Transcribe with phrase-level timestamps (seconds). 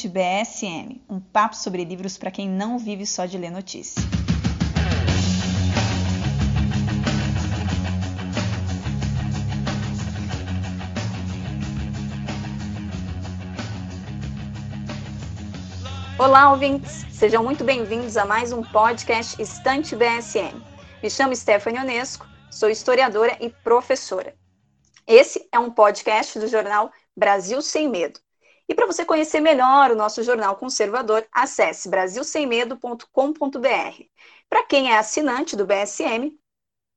[0.00, 4.02] Estante BSM, um papo sobre livros para quem não vive só de ler notícia.
[16.18, 17.04] Olá, ouvintes!
[17.10, 20.62] Sejam muito bem-vindos a mais um podcast Estante BSM.
[21.02, 24.34] Me chamo Stephanie Onesco, sou historiadora e professora.
[25.06, 28.18] Esse é um podcast do jornal Brasil Sem Medo.
[28.70, 34.04] E para você conhecer melhor o nosso jornal conservador, acesse brasilsemmedo.com.br.
[34.48, 36.38] Para quem é assinante do BSM,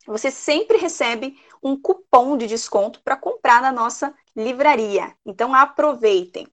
[0.05, 5.15] você sempre recebe um cupom de desconto para comprar na nossa livraria.
[5.25, 6.47] Então aproveitem.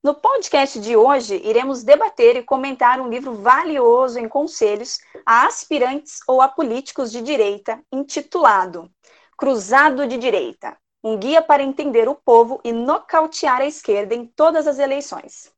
[0.00, 6.20] No podcast de hoje, iremos debater e comentar um livro valioso em conselhos a aspirantes
[6.28, 8.88] ou a políticos de direita, intitulado
[9.36, 14.66] Cruzado de Direita um guia para entender o povo e nocautear a esquerda em todas
[14.66, 15.52] as eleições.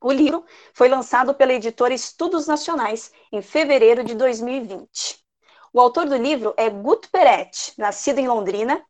[0.00, 5.18] O livro foi lançado pela editora Estudos Nacionais em fevereiro de 2020.
[5.72, 8.84] O autor do livro é Guto Peretti, nascido em Londrina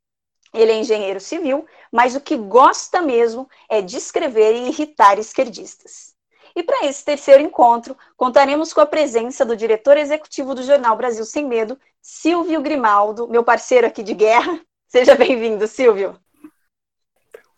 [0.55, 6.15] ele é engenheiro civil, mas o que gosta mesmo é de escrever e irritar esquerdistas.
[6.55, 11.25] E para esse terceiro encontro, contaremos com a presença do diretor executivo do jornal Brasil
[11.25, 14.61] Sem Medo, Silvio Grimaldo, meu parceiro aqui de guerra.
[14.95, 16.17] Seja bem-vindo, Silvio.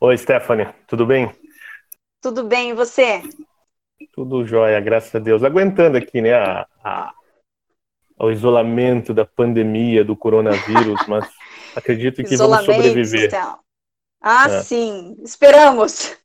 [0.00, 1.30] Oi, Stephanie, tudo bem?
[2.18, 3.22] Tudo bem, e você?
[4.14, 5.44] Tudo jóia, graças a Deus.
[5.44, 7.12] Aguentando aqui, né, a, a,
[8.18, 11.28] o isolamento da pandemia, do coronavírus, mas
[11.76, 13.26] Acredito que vamos sobreviver.
[13.26, 13.58] Então.
[14.18, 14.62] Ah, é.
[14.62, 16.16] sim, esperamos.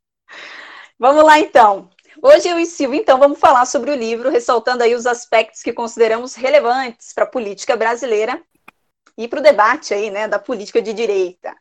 [0.98, 1.90] Vamos lá então.
[2.23, 5.74] Hoje eu e Silvio, então, vamos falar sobre o livro, ressaltando aí os aspectos que
[5.74, 8.41] consideramos relevantes para a política brasileira
[9.24, 11.56] e para o debate aí, né, da política de direita.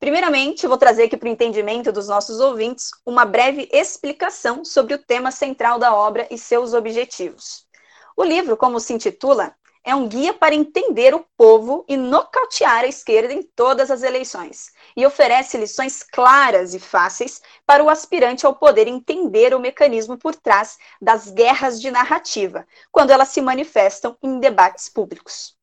[0.00, 4.98] Primeiramente, vou trazer aqui para o entendimento dos nossos ouvintes uma breve explicação sobre o
[4.98, 7.64] tema central da obra e seus objetivos.
[8.16, 9.54] O livro, como se intitula,
[9.84, 14.72] é um guia para entender o povo e nocautear a esquerda em todas as eleições,
[14.96, 20.34] e oferece lições claras e fáceis para o aspirante ao poder entender o mecanismo por
[20.34, 25.54] trás das guerras de narrativa, quando elas se manifestam em debates públicos.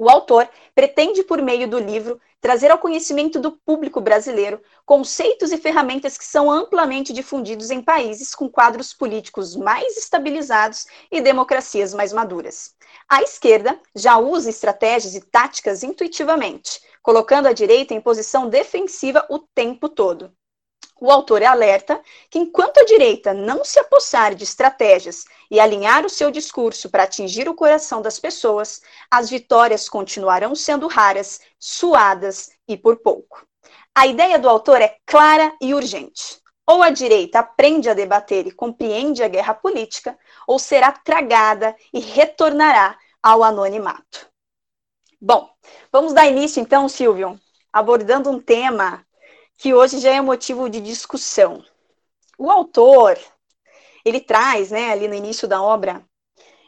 [0.00, 5.58] O autor pretende, por meio do livro, trazer ao conhecimento do público brasileiro conceitos e
[5.58, 12.14] ferramentas que são amplamente difundidos em países com quadros políticos mais estabilizados e democracias mais
[12.14, 12.74] maduras.
[13.06, 19.40] A esquerda já usa estratégias e táticas intuitivamente, colocando a direita em posição defensiva o
[19.54, 20.32] tempo todo.
[21.00, 26.10] O autor alerta que, enquanto a direita não se apossar de estratégias e alinhar o
[26.10, 32.76] seu discurso para atingir o coração das pessoas, as vitórias continuarão sendo raras, suadas e
[32.76, 33.46] por pouco.
[33.94, 36.38] A ideia do autor é clara e urgente.
[36.66, 40.16] Ou a direita aprende a debater e compreende a guerra política,
[40.46, 44.28] ou será tragada e retornará ao anonimato.
[45.20, 45.50] Bom,
[45.90, 47.40] vamos dar início então, Silvio,
[47.72, 49.04] abordando um tema
[49.60, 51.62] que hoje já é motivo de discussão.
[52.38, 53.18] O autor,
[54.02, 56.02] ele traz, né, ali no início da obra,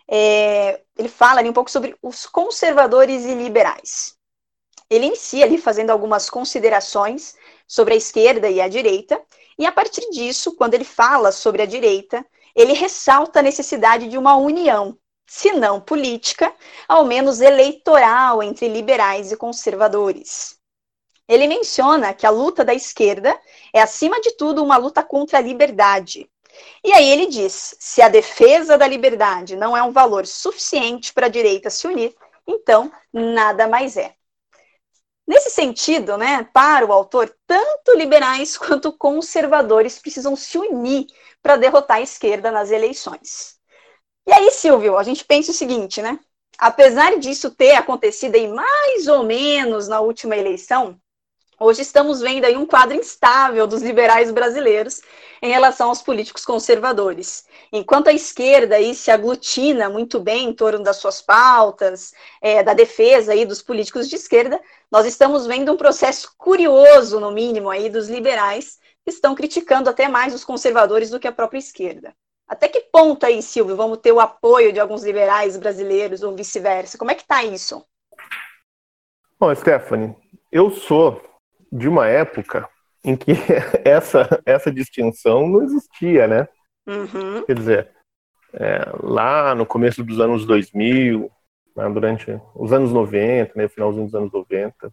[0.07, 4.15] é, ele fala ali um pouco sobre os conservadores e liberais.
[4.91, 7.35] Ele inicia ali fazendo algumas considerações
[7.67, 9.19] sobre a esquerda e a direita,
[9.59, 12.23] e a partir disso, quando ele fala sobre a direita,
[12.55, 16.55] ele ressalta a necessidade de uma união, se não política,
[16.87, 20.61] ao menos eleitoral entre liberais e conservadores.
[21.33, 23.35] Ele menciona que a luta da esquerda
[23.73, 26.31] é, acima de tudo, uma luta contra a liberdade.
[26.85, 31.27] E aí ele diz: se a defesa da liberdade não é um valor suficiente para
[31.27, 32.15] a direita se unir,
[32.47, 34.15] então nada mais é.
[35.27, 41.07] Nesse sentido, né, para o autor, tanto liberais quanto conservadores precisam se unir
[41.41, 43.59] para derrotar a esquerda nas eleições.
[44.27, 46.21] E aí, Silvio, a gente pensa o seguinte, né?
[46.59, 51.01] Apesar disso ter acontecido aí mais ou menos na última eleição,
[51.65, 55.01] Hoje estamos vendo aí um quadro instável dos liberais brasileiros
[55.41, 57.47] em relação aos políticos conservadores.
[57.73, 62.75] Enquanto a esquerda aí se aglutina muito bem em torno das suas pautas, é, da
[62.75, 64.61] defesa aí dos políticos de esquerda,
[64.91, 70.09] nós estamos vendo um processo curioso, no mínimo, aí dos liberais, que estão criticando até
[70.09, 72.13] mais os conservadores do que a própria esquerda.
[72.49, 76.99] Até que ponto aí, Silvio, vamos ter o apoio de alguns liberais brasileiros ou vice-versa?
[76.99, 77.85] Como é que está isso?
[79.39, 80.13] Bom, Stephanie,
[80.51, 81.32] eu sou
[81.73, 82.69] de uma época
[83.03, 83.33] em que
[83.85, 86.49] essa, essa distinção não existia, né?
[86.87, 87.45] Uhum.
[87.47, 87.91] Quer dizer,
[88.53, 91.31] é, lá no começo dos anos 2000,
[91.75, 94.93] né, durante os anos 90, né, finalzinho dos anos 90,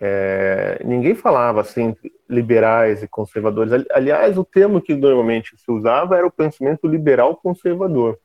[0.00, 1.94] é, ninguém falava assim,
[2.28, 3.84] liberais e conservadores.
[3.90, 8.18] Aliás, o termo que normalmente se usava era o pensamento liberal conservador.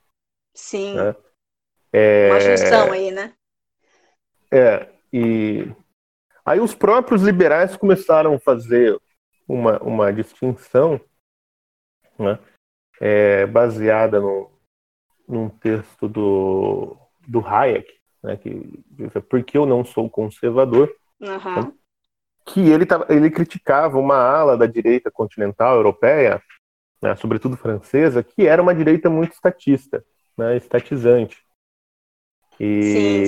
[0.54, 0.94] Sim.
[0.94, 1.14] Né?
[1.92, 3.32] É, Uma junção aí, né?
[4.50, 5.70] É, e
[6.48, 8.98] aí os próprios liberais começaram a fazer
[9.46, 11.00] uma, uma distinção
[12.18, 12.38] né,
[13.00, 14.50] é, baseada no,
[15.28, 16.96] num texto do,
[17.26, 17.92] do Hayek,
[18.22, 20.90] né, que diz por que eu não sou conservador,
[21.20, 21.62] uhum.
[21.62, 21.72] né,
[22.46, 26.42] que ele, tava, ele criticava uma ala da direita continental europeia,
[27.00, 30.02] né, sobretudo francesa, que era uma direita muito estatista,
[30.36, 31.44] né, estatizante.
[32.58, 33.24] E, sim,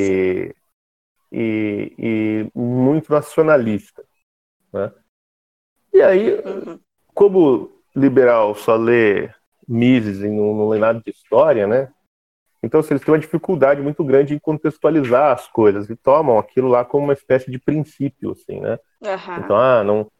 [0.54, 0.59] sim.
[1.32, 4.04] E, e, muito nacionalista.
[4.72, 4.92] Né?
[5.92, 6.42] E aí,
[7.14, 9.30] como liberal só lê
[9.66, 11.92] Mises e não, não lê nada de história, né?
[12.62, 16.68] Então, assim, eles têm uma dificuldade muito grande em contextualizar as coisas e tomam aquilo
[16.68, 18.78] lá como uma espécie de princípio, assim, né?
[19.00, 19.36] Uhum.
[19.38, 20.10] Então, ah, não.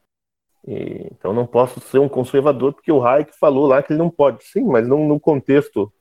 [0.67, 4.09] E, então não posso ser um conservador porque o Hayek falou lá que ele não
[4.09, 4.43] pode.
[4.43, 5.91] Sim, mas não no contexto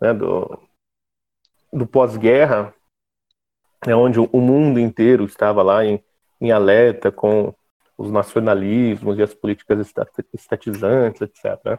[0.00, 0.58] né, do,
[1.72, 2.74] do pós-guerra,
[3.86, 6.02] é onde o mundo inteiro estava lá em,
[6.40, 7.54] em alerta com
[7.96, 9.92] os nacionalismos e as políticas
[10.32, 11.58] estatizantes, etc.
[11.64, 11.78] Né?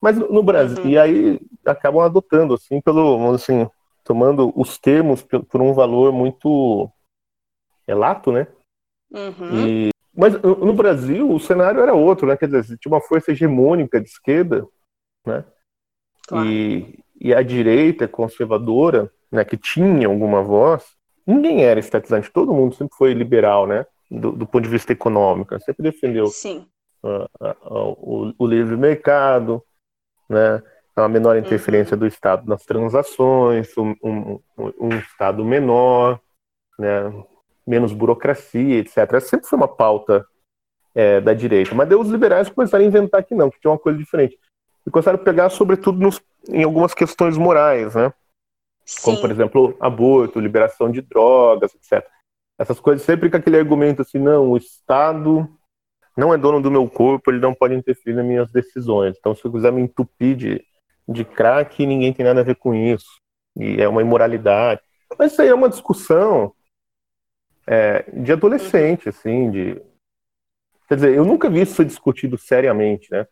[0.00, 0.90] Mas no Brasil, uhum.
[0.90, 3.66] e aí acabam adotando, assim, pelo, assim,
[4.04, 6.90] tomando os termos por um valor muito
[7.88, 8.46] elato, né?
[9.10, 9.66] Uhum.
[9.66, 12.36] E, mas no Brasil o cenário era outro, né?
[12.36, 14.66] Quer dizer, tinha uma força hegemônica de esquerda,
[15.26, 15.44] né?
[16.26, 16.46] Claro.
[16.46, 20.84] E, e a direita conservadora, né, que tinha alguma voz,
[21.26, 23.86] ninguém era estatizante, todo mundo sempre foi liberal, né?
[24.10, 26.26] Do, do ponto de vista econômico, sempre defendeu.
[27.02, 29.62] Uh, uh, uh, o, o livre mercado,
[30.28, 30.62] né?
[30.96, 32.00] Uma menor interferência uhum.
[32.00, 34.40] do Estado nas transações, um, um,
[34.80, 36.20] um, Estado menor,
[36.78, 37.12] né?
[37.66, 38.98] menos burocracia, etc.
[39.14, 40.24] Essa sempre foi uma pauta
[40.94, 41.74] é, da direita.
[41.74, 44.38] Mas daí os liberais começaram a inventar que não, que tinha uma coisa diferente.
[44.86, 48.12] E começaram a pegar, sobretudo, nos, em algumas questões morais, né?
[48.84, 49.02] Sim.
[49.02, 52.06] Como, por exemplo, aborto, liberação de drogas, etc.
[52.58, 55.48] Essas coisas sempre com aquele argumento assim, não, o Estado
[56.16, 59.16] não é dono do meu corpo, ele não pode interferir nas minhas decisões.
[59.18, 60.64] Então, se eu quiser me entupir de,
[61.08, 63.20] de crack, ninguém tem nada a ver com isso.
[63.56, 64.80] E é uma imoralidade.
[65.18, 66.52] Mas isso aí é uma discussão
[67.66, 69.82] é, de adolescente, assim, de.
[70.88, 73.26] Quer dizer, eu nunca vi isso ser discutido seriamente, né?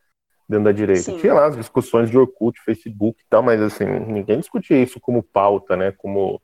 [0.52, 1.04] Dentro da direita.
[1.04, 1.16] Sim.
[1.16, 5.22] Tinha lá as discussões de Orkut, Facebook e tal, mas assim, ninguém discutia isso como
[5.22, 5.92] pauta, né?
[5.92, 6.42] Como.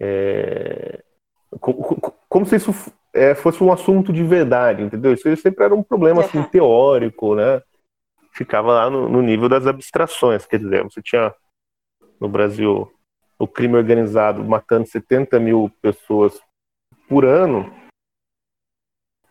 [0.00, 1.00] É,
[1.60, 1.80] como,
[2.28, 2.74] como se isso
[3.14, 5.12] é, fosse um assunto de verdade, entendeu?
[5.12, 7.62] Isso sempre era um problema assim, teórico, né?
[8.32, 11.32] Ficava lá no, no, nível das abstrações, quer dizer, você tinha
[12.20, 12.92] no Brasil
[13.38, 16.40] o crime organizado matando 70 mil pessoas
[17.08, 17.72] por ano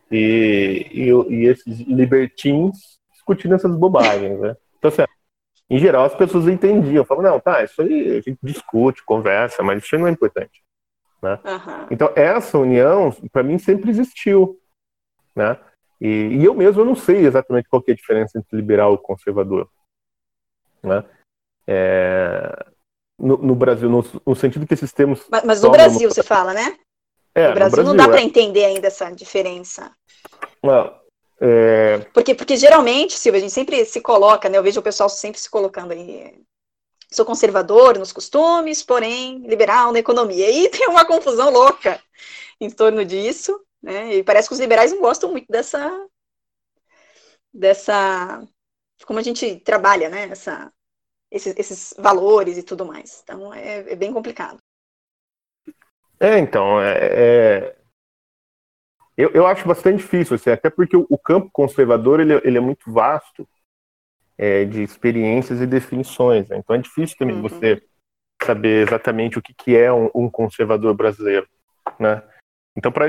[0.09, 4.55] e, e, e esses libertins discutindo essas bobagens, né?
[4.77, 5.03] Então, assim,
[5.69, 9.83] em geral, as pessoas entendiam, falavam, não, tá, isso aí a gente discute, conversa, mas
[9.83, 10.63] isso não é importante.
[11.21, 11.39] Né?
[11.43, 11.87] Uhum.
[11.91, 14.59] Então, essa união, para mim, sempre existiu.
[15.35, 15.59] Né?
[15.99, 18.97] E, e, eu mesmo eu não sei exatamente qual é a diferença entre liberal e
[18.97, 19.69] conservador.
[20.81, 21.03] Né?
[21.67, 22.65] É,
[23.19, 25.25] no, no, Brasil, no, no, sentido que esses termos.
[25.29, 26.77] Mas, mas no Brasil, você fala, né?
[27.35, 28.23] É, no, Brasil, no Brasil não dá para é.
[28.23, 29.91] entender ainda essa diferença.
[30.63, 30.93] Não,
[31.39, 31.99] é...
[32.13, 34.57] porque, porque geralmente, Silvia, a gente sempre se coloca, né?
[34.57, 36.45] Eu vejo o pessoal sempre se colocando aí
[37.11, 40.49] sou conservador nos costumes, porém liberal na economia.
[40.49, 42.01] E tem uma confusão louca
[42.59, 44.15] em torno disso, né?
[44.15, 46.07] E parece que os liberais não gostam muito dessa
[47.53, 48.45] dessa
[49.05, 50.29] como a gente trabalha, né?
[50.29, 50.71] Essa,
[51.31, 53.21] esses, esses valores e tudo mais.
[53.23, 54.59] Então é, é bem complicado.
[56.19, 57.76] É, então, é, é...
[59.17, 62.61] Eu, eu acho bastante difícil, assim, até porque o, o campo conservador ele, ele é
[62.61, 63.47] muito vasto
[64.37, 66.47] é, de experiências e definições.
[66.47, 66.57] Né?
[66.57, 67.41] Então é difícil também uhum.
[67.41, 67.81] você
[68.43, 71.47] saber exatamente o que, que é um, um conservador brasileiro,
[71.99, 72.21] né?
[72.77, 73.07] Então, para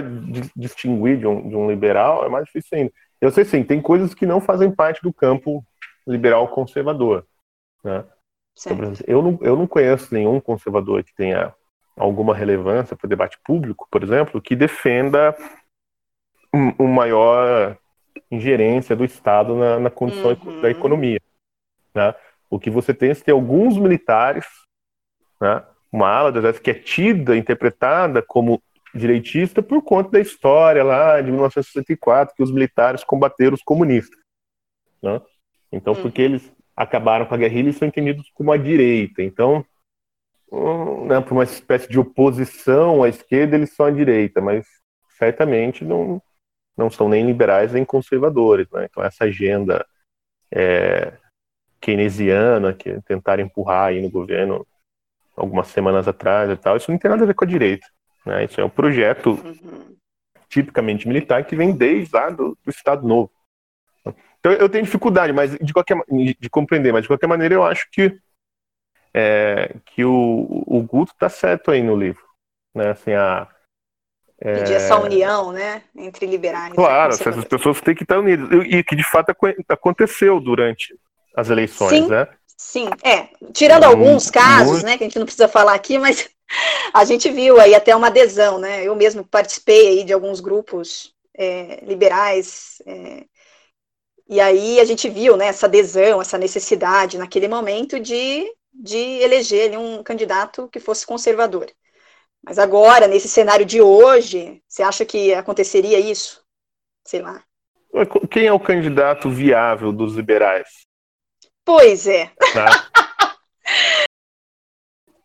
[0.57, 2.93] distinguir de um, de um liberal, é mais difícil ainda.
[3.21, 5.63] Eu sei sim, tem coisas que não fazem parte do campo
[6.07, 7.27] liberal conservador.
[7.85, 8.03] Né?
[9.07, 11.55] Eu, não, eu não conheço nenhum conservador que tenha
[11.95, 15.37] alguma relevância para o debate público, por exemplo, que defenda
[16.59, 17.77] um, um maior
[18.31, 20.61] ingerência do Estado na, na condição uhum.
[20.61, 21.21] da economia.
[21.95, 22.15] Né?
[22.51, 24.45] O que você tem é ter alguns militares,
[25.41, 25.63] né?
[25.91, 28.63] uma ala do exército que é tida, interpretada como
[28.95, 34.19] direitista por conta da história lá de 1964, que os militares combateram os comunistas.
[35.03, 35.21] Né?
[35.71, 36.03] Então, uhum.
[36.03, 39.23] porque eles acabaram com a guerrilha e são entendidos como a direita.
[39.23, 39.65] Então,
[40.51, 44.67] um, né, por uma espécie de oposição à esquerda, eles são a direita, mas
[45.19, 46.23] certamente não,
[46.79, 48.71] não são nem liberais nem conservadores.
[48.71, 48.87] Né?
[48.89, 49.85] Então, essa agenda
[50.51, 51.13] é,
[51.81, 54.65] keynesiana que tentaram empurrar aí no governo
[55.37, 57.87] algumas semanas atrás e tal, isso não tem nada a ver com a direita.
[58.25, 58.45] Né?
[58.45, 59.97] Isso é um projeto uhum.
[60.49, 63.31] tipicamente militar que vem desde lá do, do Estado Novo.
[64.41, 67.89] Então eu tenho dificuldade, mas de qualquer de compreender, mas de qualquer maneira eu acho
[67.91, 68.17] que
[69.13, 72.23] é, que o, o Guto está certo aí no livro,
[72.73, 72.91] né?
[72.91, 73.49] Assim a
[74.41, 74.55] é...
[74.55, 76.73] Pedir essa união, né, entre liberais.
[76.73, 79.35] Claro, essas pessoas têm que estar unidas e que de fato
[79.69, 80.95] aconteceu durante
[81.37, 82.29] as eleições, sim, né?
[82.57, 83.29] Sim, é.
[83.53, 84.87] Tirando alguns casos, muito...
[84.87, 86.29] né, que a gente não precisa falar aqui, mas
[86.93, 88.85] a gente viu aí até uma adesão, né?
[88.85, 93.25] Eu mesmo participei aí de alguns grupos é, liberais é,
[94.29, 99.69] e aí a gente viu né, essa adesão, essa necessidade naquele momento de, de eleger
[99.69, 101.67] ali, um candidato que fosse conservador.
[102.45, 106.43] Mas agora, nesse cenário de hoje, você acha que aconteceria isso?
[107.07, 107.43] Sei lá.
[108.31, 110.87] Quem é o candidato viável dos liberais?
[111.65, 112.31] Pois é.
[112.53, 112.91] Tá?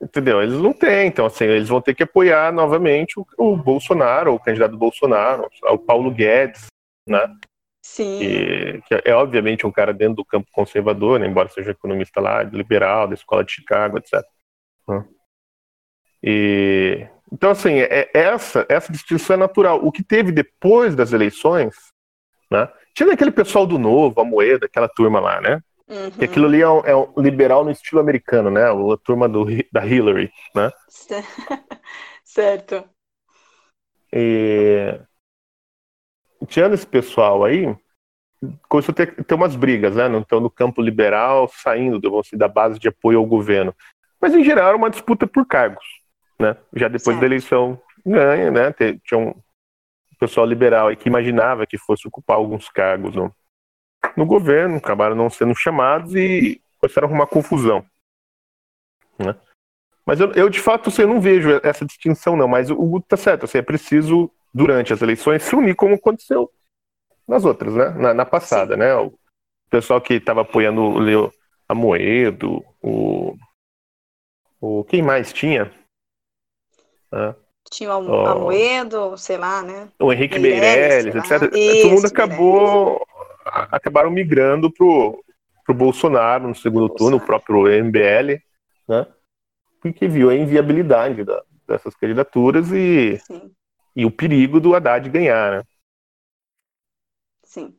[0.02, 0.42] Entendeu?
[0.42, 4.40] Eles não têm, então assim, eles vão ter que apoiar novamente o, o Bolsonaro, o
[4.40, 6.68] candidato Bolsonaro, o Paulo Guedes,
[7.08, 7.34] né?
[7.82, 8.20] Sim.
[8.20, 12.44] Que, que, é obviamente um cara dentro do campo conservador, né, embora seja economista lá,
[12.44, 14.22] liberal, da escola de Chicago, etc.
[16.24, 19.86] E, então, assim, é, essa, essa distinção é natural.
[19.86, 21.76] O que teve depois das eleições,
[22.50, 25.60] né, tinha aquele pessoal do Novo, a Moeda, aquela turma lá, né?
[25.90, 26.12] Uhum.
[26.12, 28.64] Que aquilo ali é um, é um, liberal no estilo americano, né?
[28.64, 30.72] A turma do, da Hillary, né?
[32.24, 32.84] certo.
[34.14, 35.00] E,
[36.48, 37.76] tirando esse pessoal aí,
[38.70, 40.06] começou a ter, ter umas brigas, né?
[40.18, 43.76] Então, no campo liberal, saindo do, assim, da base de apoio ao governo.
[44.22, 45.86] Mas, em geral, era uma disputa por cargos,
[46.40, 46.58] né?
[46.74, 47.20] Já depois certo.
[47.20, 48.74] da eleição, ganha, né?
[49.04, 49.34] Tinha um
[50.20, 53.34] pessoal liberal aí que imaginava que fosse ocupar alguns cargos no,
[54.16, 57.86] no governo, acabaram não sendo chamados e começaram a arrumar confusão,
[59.18, 59.36] né?
[60.06, 62.48] Mas eu, eu de fato, assim, eu não vejo essa distinção, não.
[62.48, 66.52] Mas o Guto tá certo, assim, é preciso durante as eleições se unir como aconteceu
[67.28, 67.90] nas outras, né?
[67.90, 68.80] Na, na passada, Sim.
[68.80, 68.94] né?
[68.96, 69.14] O
[69.70, 71.32] pessoal que estava apoiando o Leo
[71.68, 73.36] Amoedo, o,
[74.60, 75.72] o quem mais tinha?
[77.14, 77.36] Ah,
[77.70, 79.90] tinha o oh, Amoedo, sei lá, né?
[80.00, 81.54] O Henrique Meirelles, etc.
[81.54, 83.08] Isso, Todo mundo acabou
[83.46, 85.24] acabaram migrando pro
[85.66, 86.98] pro Bolsonaro no segundo Bolsonaro.
[86.98, 88.42] turno, o próprio MBL,
[88.88, 89.08] né?
[89.82, 93.50] Porque viu a inviabilidade da, dessas candidaturas e Sim
[93.96, 95.64] e o perigo do Haddad ganhar, né?
[97.44, 97.76] Sim.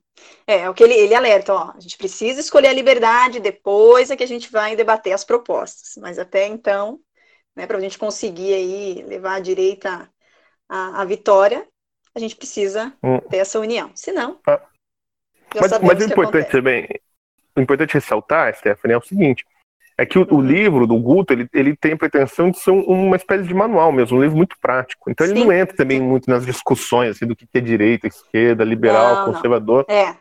[0.46, 4.10] É, é o que ele, ele alerta, ó, a gente precisa escolher a liberdade, depois
[4.10, 5.96] é que a gente vai debater as propostas.
[6.00, 7.00] Mas até então,
[7.56, 10.08] né, para a gente conseguir aí levar a direita
[10.68, 11.66] à, à vitória,
[12.14, 13.18] a gente precisa hum.
[13.20, 13.90] ter essa união.
[13.94, 14.61] Senão, ah.
[15.61, 16.88] mas, mas o importante também,
[17.56, 19.44] o importante ressaltar, Stephanie, é o seguinte,
[19.96, 20.40] é que o, o, uhum.
[20.40, 24.18] livro do Guto, ele, ele tem a pretensão de ser uma espécie de manual mesmo,
[24.18, 25.08] um livro muito prático.
[25.08, 25.44] Então ele Sim.
[25.44, 29.87] não entra também muito nas discussões assim, do que é direita, esquerda, liberal, não, conservador.
[29.88, 29.94] Não.
[29.94, 30.18] É.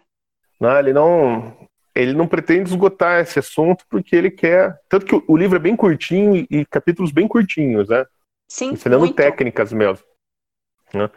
[0.59, 4.79] Não, ele não ele não pretende esgotar esse assunto porque ele quer.
[4.89, 8.05] Tanto que o, livro é bem curtinho e, e, capítulos bem curtinhos, né?
[8.47, 8.71] Sim.
[8.71, 9.15] Ensinando muito.
[9.15, 10.05] técnicas mesmo.
[10.93, 11.09] Né?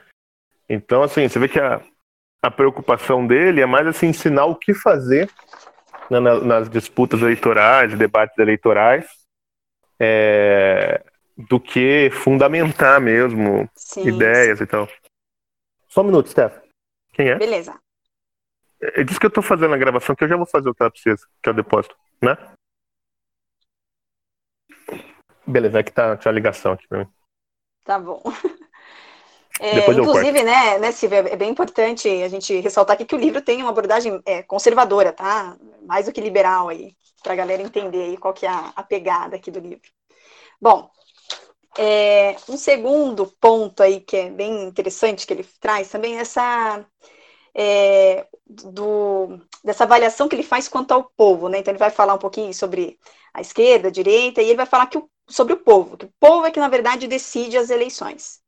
[0.69, 1.81] Então, assim, você vê que a,
[2.43, 5.31] a preocupação dele é mais assim, ensinar o que fazer
[6.11, 9.07] na, nas disputas eleitorais, debates eleitorais,
[9.99, 11.03] é,
[11.37, 14.65] do que fundamentar mesmo sim, ideias sim.
[14.65, 14.89] e tal.
[15.89, 16.59] Só um minuto, Steph.
[17.13, 17.37] Quem é?
[17.37, 17.79] Beleza.
[18.81, 20.83] É, diz que eu tô fazendo a gravação, que eu já vou fazer o que
[20.83, 22.37] ela precisa, que é o depósito, né?
[25.47, 27.09] Beleza, é que tá, tinha a ligação aqui pra mim.
[27.85, 28.23] Tá bom.
[29.59, 33.41] É, inclusive, né, né, Silvia, é bem importante a gente ressaltar aqui que o livro
[33.41, 35.57] tem uma abordagem é, conservadora, tá?
[35.87, 38.83] Mais do que liberal aí, para a galera entender aí qual que é a, a
[38.83, 39.89] pegada aqui do livro.
[40.61, 40.91] Bom,
[41.79, 46.85] é, um segundo ponto aí que é bem interessante que ele traz também é essa
[47.59, 51.59] é, do, dessa avaliação que ele faz quanto ao povo, né?
[51.59, 52.99] Então ele vai falar um pouquinho sobre
[53.33, 56.13] a esquerda, a direita, e ele vai falar que o, sobre o povo, que o
[56.21, 58.43] povo é que na verdade decide as eleições.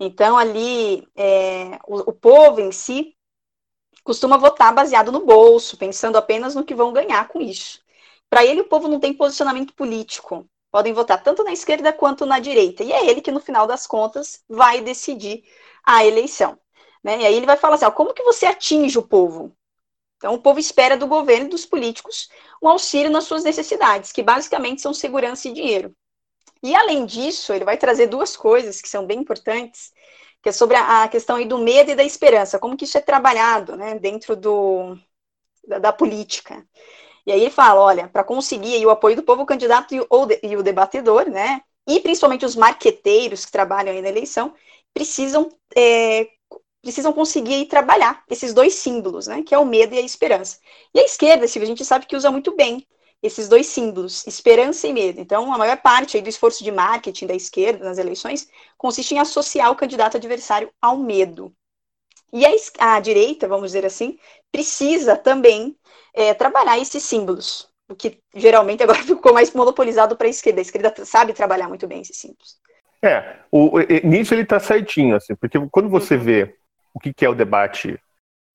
[0.00, 3.14] Então, ali, é, o, o povo em si
[4.02, 7.80] costuma votar baseado no bolso, pensando apenas no que vão ganhar com isso.
[8.30, 10.48] Para ele, o povo não tem posicionamento político.
[10.70, 12.82] Podem votar tanto na esquerda quanto na direita.
[12.84, 15.44] E é ele que, no final das contas, vai decidir
[15.84, 16.58] a eleição.
[17.06, 17.20] Né?
[17.20, 19.56] E aí ele vai falar assim: ó, como que você atinge o povo?
[20.16, 22.28] Então, o povo espera do governo e dos políticos
[22.60, 25.94] um auxílio nas suas necessidades, que basicamente são segurança e dinheiro.
[26.60, 29.92] E além disso, ele vai trazer duas coisas que são bem importantes,
[30.42, 33.76] que é sobre a, questão do medo e da esperança, como que isso é trabalhado,
[33.76, 34.96] né, dentro do,
[35.68, 36.66] da, da política.
[37.24, 40.08] E aí ele fala, olha, para conseguir o apoio do povo, o candidato e o,
[40.42, 44.54] e o debatedor, né, e principalmente os marqueteiros que trabalham aí na eleição,
[44.92, 46.26] precisam é,
[46.86, 50.56] precisam conseguir trabalhar esses dois símbolos, né, que é o medo e a esperança.
[50.94, 52.86] E a esquerda, Silvia, a gente sabe que usa muito bem
[53.20, 55.20] esses dois símbolos, esperança e medo.
[55.20, 59.68] Então, a maior parte do esforço de marketing da esquerda nas eleições consiste em associar
[59.72, 61.52] o candidato adversário ao medo.
[62.32, 64.16] E a, a direita, vamos dizer assim,
[64.52, 65.76] precisa também
[66.14, 70.60] é, trabalhar esses símbolos, o que geralmente agora ficou mais monopolizado para a esquerda.
[70.60, 72.60] A esquerda sabe trabalhar muito bem esses símbolos.
[73.02, 76.22] É, o, nisso ele está certinho, assim, porque quando você uhum.
[76.22, 76.56] vê
[76.96, 78.00] o que, que é o debate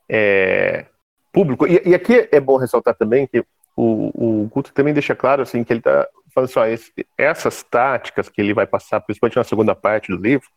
[0.10, 0.88] é,
[1.32, 1.68] público.
[1.68, 3.46] E, e, aqui é bom ressaltar também que
[3.76, 7.62] o, o Guto também deixa claro assim que ele está falando assim, ó, esse, essas
[7.62, 10.48] táticas que ele vai passar, principalmente na segunda parte do livro,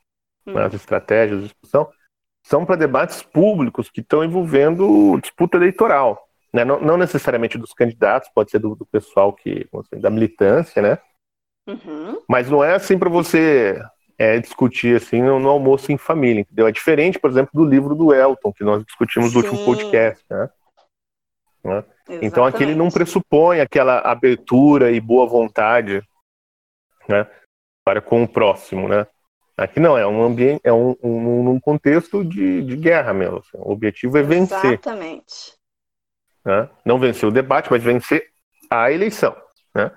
[0.46, 0.56] hum.
[0.56, 1.90] as estratégias de discussão,
[2.42, 6.26] são para debates públicos que estão envolvendo disputa eleitoral.
[6.54, 6.64] Né?
[6.64, 10.98] Não, não, necessariamente dos candidatos, pode ser do, do pessoal que assim, da militância, né?
[11.66, 12.22] Uhum.
[12.26, 13.78] Mas não é assim para você
[14.18, 16.66] é, discutir assim no, no, almoço em família, entendeu?
[16.66, 19.38] É diferente, por exemplo, do livro do Elton, que nós discutimos Sim.
[19.38, 20.48] no último podcast, né?
[21.64, 21.84] né?
[22.22, 26.02] Então aqui ele não pressupõe aquela abertura e boa vontade
[27.08, 27.26] né,
[27.84, 29.06] para com o próximo, né?
[29.56, 33.38] Aqui não, é um ambiente, é um, um, um contexto de, de guerra mesmo.
[33.38, 33.56] Assim.
[33.58, 34.64] O objetivo é vencer.
[34.64, 35.56] Exatamente.
[36.44, 36.68] Né?
[36.84, 38.30] Não vencer o debate, mas vencer
[38.68, 39.36] a eleição.
[39.72, 39.92] Né?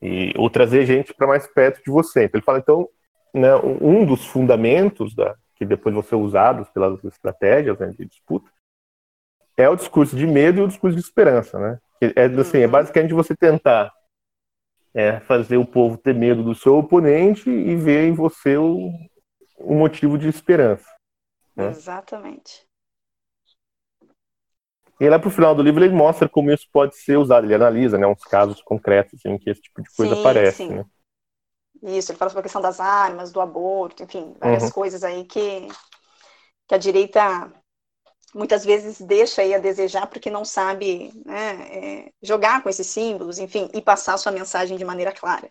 [0.00, 2.24] E, ou trazer gente para mais perto de você.
[2.24, 2.88] Então ele fala, então,
[3.34, 8.50] né, um dos fundamentos da, que depois vão ser usados pelas estratégias né, de disputa
[9.56, 11.78] é o discurso de medo e o discurso de esperança, né?
[12.00, 12.70] É, assim, é uhum.
[12.70, 13.92] basicamente você tentar
[14.94, 18.90] é, fazer o povo ter medo do seu oponente e ver em você o,
[19.58, 20.88] o motivo de esperança.
[21.54, 21.68] Né?
[21.68, 22.66] Exatamente.
[24.98, 27.98] E lá pro final do livro ele mostra como isso pode ser usado, ele analisa
[27.98, 30.56] né, uns casos concretos em que esse tipo de coisa sim, aparece.
[30.56, 30.68] Sim.
[30.70, 30.84] Né?
[31.82, 34.70] Isso, ele fala sobre a questão das armas, do aborto, enfim, várias uhum.
[34.70, 35.68] coisas aí que,
[36.68, 37.52] que a direita
[38.34, 43.38] muitas vezes deixa aí a desejar porque não sabe né, é, jogar com esses símbolos,
[43.38, 45.50] enfim, e passar a sua mensagem de maneira clara.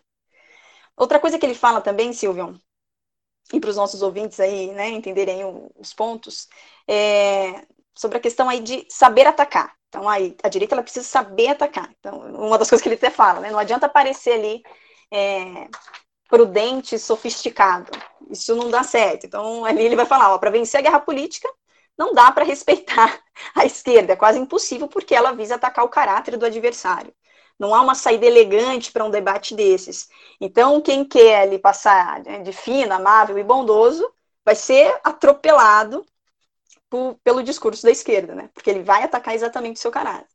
[0.96, 2.58] Outra coisa que ele fala também, Silvio,
[3.52, 5.42] e para os nossos ouvintes aí, né, entenderem
[5.76, 6.48] os pontos,
[6.86, 9.74] é sobre a questão aí de saber atacar.
[9.88, 11.90] Então, aí, a direita ela precisa saber atacar.
[11.98, 14.62] Então, uma das coisas que ele até fala, né, não adianta aparecer ali
[15.10, 15.68] é,
[16.30, 17.90] prudente, sofisticado.
[18.30, 19.26] Isso não dá certo.
[19.26, 21.48] Então, ali ele vai falar, para vencer a guerra política,
[21.98, 23.20] não dá para respeitar
[23.54, 27.12] a esquerda, é quase impossível, porque ela visa atacar o caráter do adversário.
[27.58, 30.08] Não há uma saída elegante para um debate desses.
[30.40, 34.10] Então, quem quer ali passar né, de fino, amável e bondoso,
[34.44, 36.06] vai ser atropelado
[36.88, 38.50] por, pelo discurso da esquerda, né?
[38.54, 40.26] Porque ele vai atacar exatamente o seu caráter.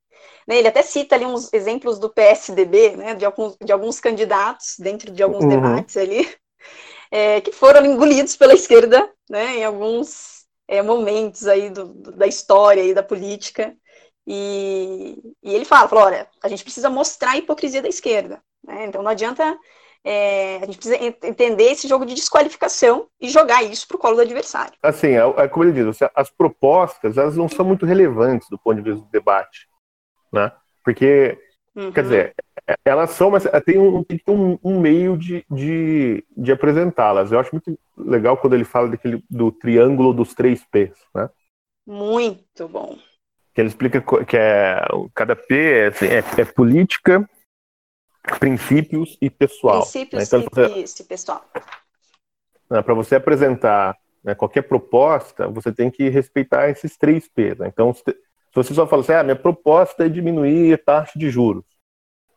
[0.48, 4.76] Né, ele até cita ali uns exemplos do PSDB, né, de, alguns, de alguns candidatos
[4.78, 5.50] dentro de alguns uhum.
[5.50, 6.30] debates ali,
[7.12, 12.28] é, que foram engolidos pela esquerda né, em alguns é, momentos aí do, do, da
[12.28, 13.76] história e da política.
[14.28, 18.42] E, e ele fala, fala, olha, a gente precisa mostrar a hipocrisia da esquerda.
[18.64, 19.58] Né, então não adianta
[20.04, 24.16] é, a gente precisa entender esse jogo de desqualificação e jogar isso para o colo
[24.16, 24.74] do adversário.
[24.84, 28.76] Assim, é, é como ele diz, as propostas elas não são muito relevantes do ponto
[28.76, 29.68] de vista do debate
[30.36, 30.52] né?
[30.84, 31.40] Porque,
[31.76, 31.92] uhum.
[31.92, 32.36] quer dizer,
[32.84, 37.32] elas são, mas tem um, tem um, um meio de, de, de apresentá-las.
[37.32, 41.30] Eu acho muito legal quando ele fala daquele, do triângulo dos três P's, né?
[41.88, 42.98] Muito bom.
[43.54, 44.82] Que ele explica que é,
[45.14, 47.28] cada P é, assim, é, é política,
[48.40, 49.82] princípios e pessoal.
[49.82, 50.40] Princípios né?
[50.40, 51.46] então, você, e pessoal.
[52.70, 57.60] Né, Para você apresentar né, qualquer proposta, você tem que respeitar esses três P's.
[57.60, 57.68] Né?
[57.68, 57.94] Então,
[58.64, 61.64] se você só fala assim, ah, minha proposta é diminuir a taxa de juros.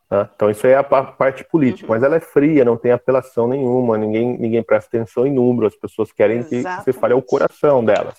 [0.09, 0.31] Tá?
[0.35, 1.95] Então isso é a parte política, uhum.
[1.95, 5.79] mas ela é fria, não tem apelação nenhuma, ninguém, ninguém presta atenção em números, as
[5.79, 6.79] pessoas querem Exatamente.
[6.79, 8.19] que você fale ao coração delas.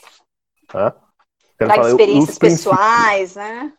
[0.67, 0.95] Tá?
[1.55, 3.73] Então, fala, experiências pessoais, né?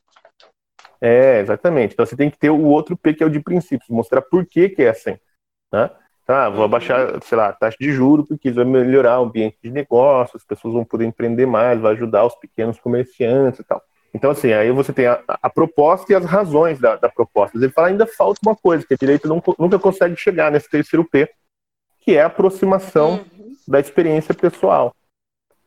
[1.00, 1.94] É, exatamente.
[1.94, 4.44] Então você tem que ter o outro P que é o de princípios, mostrar por
[4.44, 5.16] que, que é assim.
[5.72, 5.88] Né?
[6.26, 6.64] Tá, vou uhum.
[6.64, 10.36] abaixar, sei lá, a taxa de juros, porque isso vai melhorar o ambiente de negócio,
[10.36, 13.82] as pessoas vão poder empreender mais, vai ajudar os pequenos comerciantes e tal.
[14.12, 17.56] Então, assim, aí você tem a, a proposta e as razões da, da, proposta.
[17.56, 21.04] Ele fala ainda falta uma coisa, que a direita não, nunca consegue chegar nesse terceiro
[21.04, 21.30] P,
[22.00, 23.54] que é a aproximação uhum.
[23.68, 24.94] da experiência pessoal.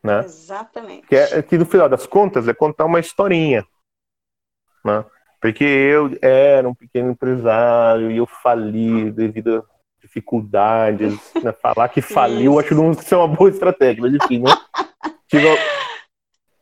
[0.02, 0.20] Né?
[0.24, 1.06] Exatamente.
[1.06, 3.66] Que, é, que no final das contas é contar uma historinha.
[4.84, 5.04] Né?
[5.40, 11.52] Porque eu era um pequeno empresário e eu fali devido a dificuldades, né?
[11.52, 14.50] falar que faliu, acho que não é uma boa estratégia, mas enfim, né?
[15.28, 15.48] Tive,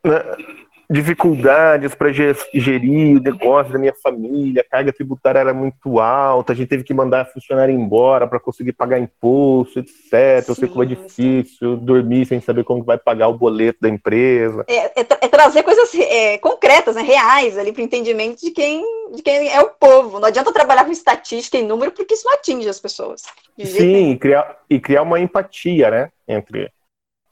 [0.05, 0.62] né?
[0.93, 6.57] Dificuldades para gerir o negócio da minha família, a carga tributária era muito alta, a
[6.57, 10.45] gente teve que mandar funcionário embora para conseguir pagar imposto, etc.
[10.45, 13.89] Sim, eu sei como é difícil dormir sem saber como vai pagar o boleto da
[13.89, 14.65] empresa.
[14.69, 18.85] É, é, é trazer coisas é, concretas, né, reais ali para o entendimento de quem,
[19.15, 20.21] de quem é o povo.
[20.21, 23.23] Não adianta trabalhar com estatística e número porque isso não atinge as pessoas.
[23.59, 26.71] Sim, e criar, e criar uma empatia, né, entre,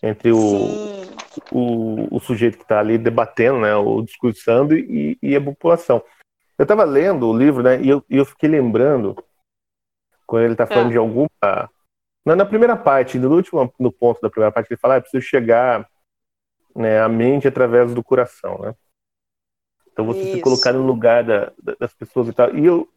[0.03, 1.00] entre o
[1.53, 6.03] o, o sujeito que está ali debatendo, né, ou discursando, e, e a população.
[6.59, 9.17] Eu estava lendo o livro, né, e eu, e eu fiquei lembrando,
[10.27, 10.93] quando ele está falando é.
[10.93, 11.29] de alguma.
[12.25, 15.23] Na, na, primeira parte, no último no ponto da primeira parte, ele fala: ah, preciso
[15.23, 15.89] chegar
[16.75, 18.75] né, à mente através do coração, né?
[19.93, 20.33] Então você Isso.
[20.35, 22.55] se colocar no lugar da, das pessoas e tal.
[22.55, 22.89] E eu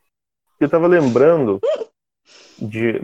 [0.62, 1.60] estava lembrando
[2.60, 3.02] de,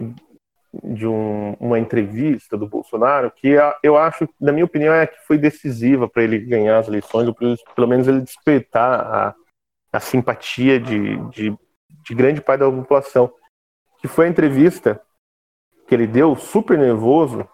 [0.72, 5.36] de um, uma entrevista do Bolsonaro que eu acho, na minha opinião, é que foi
[5.36, 7.34] decisiva para ele ganhar as eleições, ou
[7.74, 9.34] pelo menos ele despertar a,
[9.92, 11.56] a simpatia de, de,
[12.04, 13.32] de grande parte da população.
[14.00, 15.00] Que foi a entrevista
[15.88, 17.46] que ele deu, super nervoso,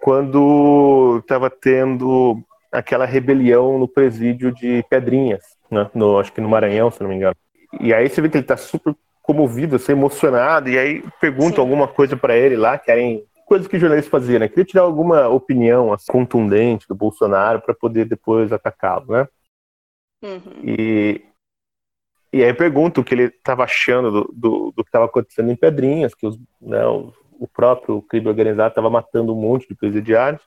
[0.00, 5.90] quando estava tendo aquela rebelião no presídio de Pedrinhas, né?
[5.94, 7.36] no, acho que no Maranhão, se não me engano.
[7.80, 8.94] E aí você vê que ele está super
[9.26, 14.10] comovido, assim, emocionado, e aí perguntam alguma coisa para ele lá, querem coisas que jornalistas
[14.10, 14.48] faziam, né?
[14.48, 19.28] Queria tirar alguma opinião assim, contundente do Bolsonaro para poder depois atacá-lo, né?
[20.22, 20.62] Uhum.
[20.64, 21.24] E,
[22.32, 25.56] e aí pergunto o que ele estava achando do, do, do que estava acontecendo em
[25.56, 30.42] Pedrinhas, que os, né, o, o próprio crime organizado estava matando um monte de presidiários.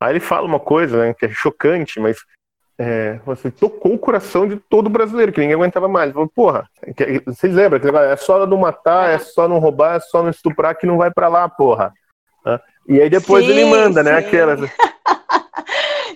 [0.00, 2.18] Aí ele fala uma coisa, né, que é chocante, mas
[2.78, 6.12] é, você tocou o coração de todo brasileiro, que ninguém aguentava mais.
[6.12, 6.68] Falou, porra,
[7.26, 7.80] vocês lembram?
[7.80, 10.98] Que é só não matar, é só não roubar, é só não estuprar que não
[10.98, 11.92] vai para lá, porra.
[12.88, 14.18] E aí depois sim, ele manda, né?
[14.18, 14.60] Aquelas.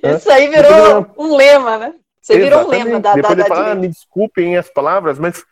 [0.02, 1.94] Isso aí virou um lema, né?
[2.20, 2.44] Você Exatamente.
[2.44, 5.44] virou um lema da, depois da, ele fala, ah, me desculpem as palavras, mas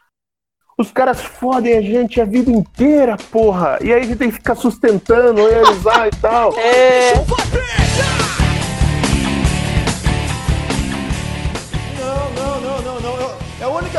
[0.79, 3.79] os caras fodem a gente a vida inteira, porra.
[3.81, 6.53] E aí a gente tem que ficar sustentando, realizar e tal.
[6.59, 7.15] É.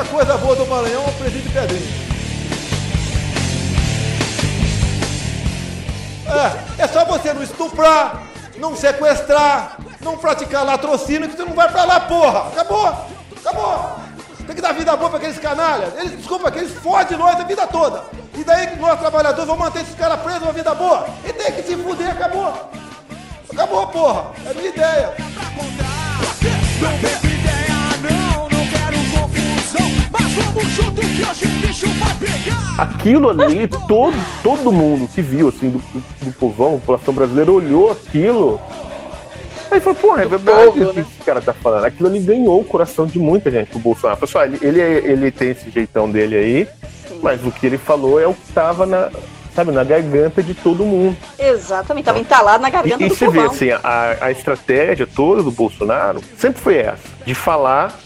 [0.08, 2.08] coisa boa do Maranhão é o presídio Pedrinho.
[6.28, 8.24] É, é só você não estuprar,
[8.58, 12.48] não sequestrar, não praticar latrocínio que você não vai pra lá, porra.
[12.50, 12.94] Acabou,
[13.38, 14.08] acabou.
[14.46, 15.94] Tem que dar vida boa pra aqueles canalhas.
[15.98, 18.04] Eles, desculpa, que eles fodem nós a vida toda.
[18.34, 21.06] E daí que nós trabalhadores vamos manter esses caras presos uma vida boa.
[21.26, 22.54] E tem que se fuder, acabou.
[23.52, 24.32] Acabou, porra.
[24.46, 25.14] É a minha ideia.
[32.78, 35.80] Aquilo ali, todo, todo mundo que viu, assim, do,
[36.22, 38.62] do povão, a população brasileira, olhou aquilo.
[39.72, 40.92] Aí falou, porra, é verdade o que né?
[40.98, 41.86] esse cara tá falando.
[41.86, 44.20] Aquilo ali ganhou o coração de muita gente, o Bolsonaro.
[44.20, 46.68] Pessoal, ele, ele, ele tem esse jeitão dele aí,
[47.22, 49.10] mas o que ele falou é o que tava na,
[49.56, 51.18] sabe, na garganta de todo mundo.
[51.38, 55.42] Exatamente, estava entalado na garganta e, do E você vê, assim, a, a estratégia toda
[55.42, 57.98] do Bolsonaro sempre foi essa, de falar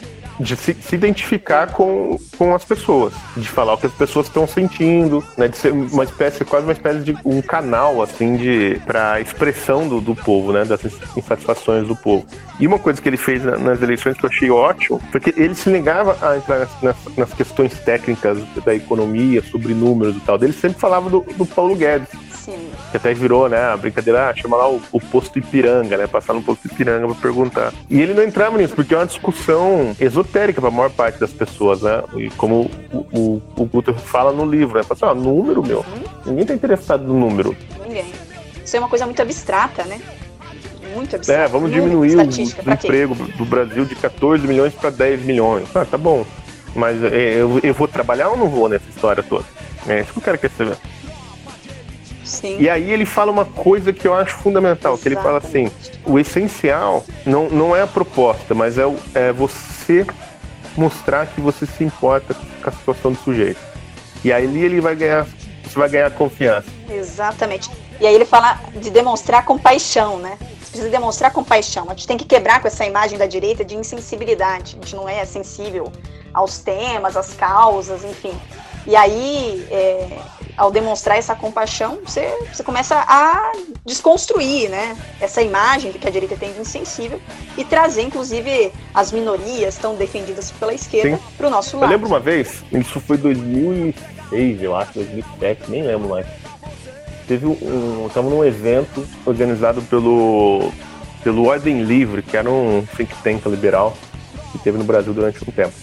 [0.42, 4.48] de se, se, identificar com, com as pessoas, de falar o que as pessoas estão
[4.48, 9.22] sentindo, né, de ser uma espécie, quase uma espécie de um canal, assim, de para
[9.22, 10.82] expressão do, do povo, né, das
[11.16, 12.26] insatisfações do povo.
[12.60, 15.70] E uma coisa que ele fez nas eleições que eu achei ótimo, porque ele se
[15.70, 20.38] negava a entrar nas, nas questões técnicas da economia, sobre números e tal.
[20.42, 22.10] Ele sempre falava do, do Paulo Guedes.
[22.52, 22.70] Sim.
[22.92, 26.34] Que até virou, né, a brincadeira, ah, chama lá o, o, posto Ipiranga, né, passar
[26.34, 27.74] no posto Ipiranga pra perguntar.
[27.90, 31.82] E ele não entrava nisso, porque é uma discussão esotérica pra maior parte das pessoas,
[31.82, 35.66] né, e como o, o, o Guter fala no livro, né, fala assim, ah, número,
[35.66, 36.04] meu, uhum.
[36.26, 37.56] ninguém tá interessado no número.
[37.88, 38.12] Ninguém.
[38.64, 40.00] Isso é uma coisa muito abstrata, né?
[40.94, 41.44] Muito abstrata.
[41.44, 45.68] É, vamos diminuir o, o emprego do Brasil de 14 milhões para 10 milhões.
[45.74, 46.26] Ah, tá bom.
[46.76, 49.46] Mas é, eu, eu vou trabalhar ou não vou nessa história toda?
[49.88, 50.78] É isso que eu quero quer saber.
[52.24, 52.58] Sim.
[52.60, 55.72] E aí ele fala uma coisa que eu acho fundamental, que ele fala assim,
[56.06, 60.06] o essencial não, não é a proposta, mas é, é você
[60.78, 63.60] mostrar que você se importa com a situação do sujeito.
[64.24, 65.26] E aí ele vai ganhar,
[65.64, 66.68] você vai ganhar confiança.
[66.90, 67.70] Exatamente.
[68.00, 70.38] E aí ele fala de demonstrar compaixão, né?
[70.40, 71.86] Você precisa demonstrar compaixão.
[71.88, 74.78] A gente tem que quebrar com essa imagem da direita de insensibilidade.
[74.80, 75.92] A gente não é sensível
[76.34, 78.34] aos temas, às causas, enfim.
[78.88, 80.20] E aí, é,
[80.58, 83.52] ao demonstrar essa compaixão, você, você começa a
[83.86, 87.20] desconstruir né, essa imagem que a direita tem de insensível
[87.58, 91.86] e trazer, inclusive, as minorias tão defendidas pela esquerda para o nosso lado.
[91.92, 96.26] Eu lembro uma vez, isso foi 2006, eu acho, 2007, nem lembro mais.
[97.28, 100.72] teve um, estava num evento organizado pelo
[101.24, 103.96] pelo Ordem Livre, que era um think tank liberal
[104.52, 105.74] que teve no Brasil durante um tempo.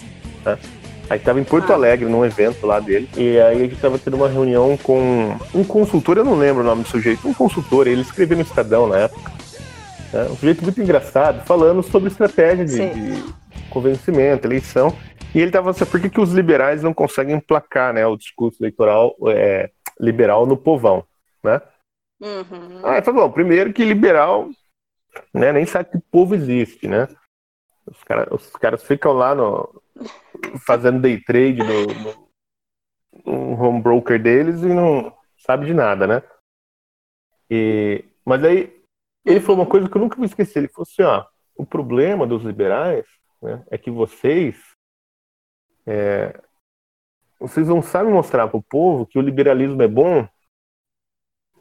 [0.45, 0.57] Né?
[1.09, 1.75] Aí estava em Porto ah.
[1.75, 5.63] Alegre, num evento lá dele, e aí a gente estava tendo uma reunião com um
[5.63, 8.99] consultor, eu não lembro o nome do sujeito, um consultor, ele escreveu no Estadão na
[8.99, 9.31] época.
[10.13, 10.23] Né?
[10.25, 13.33] Um sujeito muito engraçado, falando sobre estratégia de, de
[13.69, 14.95] convencimento, eleição.
[15.33, 18.61] E ele estava assim, por que, que os liberais não conseguem emplacar né, o discurso
[18.61, 21.03] eleitoral é, liberal no povão?
[21.43, 21.61] Né?
[22.21, 22.81] Uhum.
[22.83, 24.49] Ah, ele falou, bom, primeiro que liberal
[25.33, 27.07] né, nem sabe que povo existe, né?
[27.85, 29.81] Os, cara, os caras ficam lá no,
[30.65, 32.29] fazendo day trade no, no,
[33.25, 36.23] no home broker deles e não sabe de nada, né?
[37.49, 38.79] E, mas aí
[39.25, 40.59] ele falou uma coisa que eu nunca vou esquecer.
[40.59, 41.25] Ele falou assim, ó,
[41.55, 43.05] o problema dos liberais
[43.41, 44.57] né, é que vocês
[45.85, 46.39] é,
[47.39, 50.27] vocês não sabem mostrar para o povo que o liberalismo é bom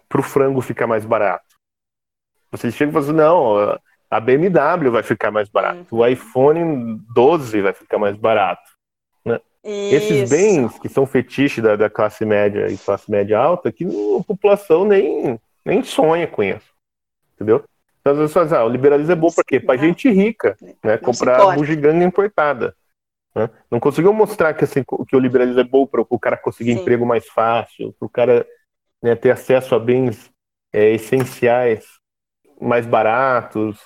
[0.08, 1.56] para o frango ficar mais barato.
[2.50, 3.78] Vocês chegam e falam assim, não,
[4.10, 6.00] a BMW vai ficar mais barato, uhum.
[6.00, 8.70] o iPhone 12 vai ficar mais barato.
[9.24, 9.38] Né?
[9.62, 14.24] Esses bens que são fetiche da, da, classe média e classe média alta, que a
[14.24, 16.72] população nem, nem sonha com isso.
[17.34, 17.64] Entendeu?
[18.00, 19.60] Então, as pessoas ah, o liberalismo é bom para quê?
[19.60, 20.96] Para gente rica, né?
[20.96, 22.74] comprar bugiganga importada.
[23.34, 23.50] Né?
[23.70, 26.80] Não conseguiu mostrar que, assim, que o liberalismo é bom para o cara conseguir Sim.
[26.80, 28.46] emprego mais fácil, para o cara
[29.02, 30.30] né, ter acesso a bens
[30.72, 31.86] é, essenciais
[32.60, 33.78] mais baratos,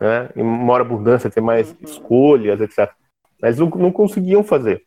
[0.00, 0.30] né?
[0.36, 1.76] em maior abundância, ter mais uhum.
[1.82, 2.90] escolhas, etc.
[3.40, 4.84] Mas não, não conseguiam fazer.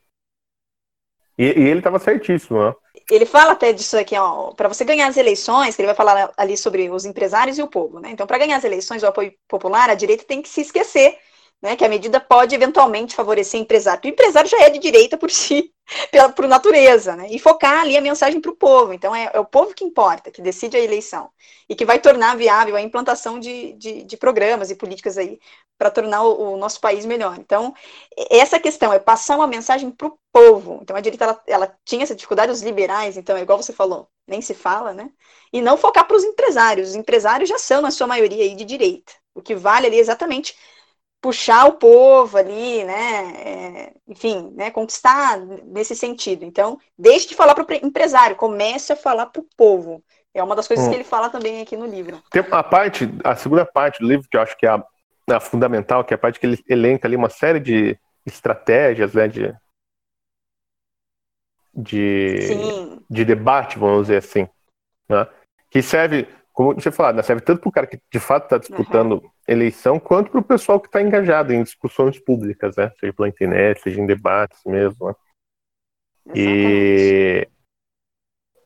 [1.37, 2.73] E, e ele estava certíssimo, né?
[3.09, 6.31] Ele fala até disso aqui, ó, para você ganhar as eleições, que ele vai falar
[6.37, 8.09] ali sobre os empresários e o povo, né?
[8.11, 11.17] Então, para ganhar as eleições, o apoio popular, a direita tem que se esquecer
[11.61, 14.01] né, que a medida pode eventualmente favorecer o empresário.
[14.03, 15.71] O empresário já é de direita por si,
[16.11, 18.93] pela, por natureza, né, e focar ali a mensagem para o povo.
[18.93, 21.29] Então, é, é, o povo que importa, que decide a eleição,
[21.69, 25.39] e que vai tornar viável a implantação de, de, de programas e políticas aí
[25.77, 27.37] para tornar o, o, nosso país melhor.
[27.39, 27.73] Então,
[28.29, 30.79] essa questão é passar uma mensagem para o povo.
[30.81, 34.07] Então, a direita, ela, ela tinha essa dificuldade, os liberais, então, é igual você falou,
[34.27, 35.11] nem se fala, né,
[35.53, 36.89] e não focar para os empresários.
[36.89, 39.13] Os empresários já são, na sua maioria, aí, de direita.
[39.33, 40.55] O que vale ali é exatamente
[41.21, 43.33] puxar o povo ali, né?
[43.37, 44.71] É, enfim, né?
[44.71, 46.43] Conquistar nesse sentido.
[46.43, 50.03] Então, deixe de falar para o empresário, comece a falar para o povo.
[50.33, 50.89] É uma das coisas hum.
[50.89, 52.21] que ele fala também aqui no livro.
[52.31, 54.83] Tem a parte, a segunda parte do livro que eu acho que é a,
[55.29, 59.27] a fundamental, que é a parte que ele elenca ali uma série de estratégias, né?
[59.27, 59.53] De,
[61.75, 64.47] de, de debate, vamos dizer assim,
[65.07, 65.27] né?
[65.69, 66.27] que serve
[66.63, 69.29] como você falou, né, serve tanto para o cara que de fato está disputando uhum.
[69.47, 72.91] eleição, quanto para o pessoal que está engajado em discussões públicas, né?
[72.99, 75.07] Seja pela internet, seja em debates mesmo.
[75.07, 75.13] Né?
[76.35, 77.47] E,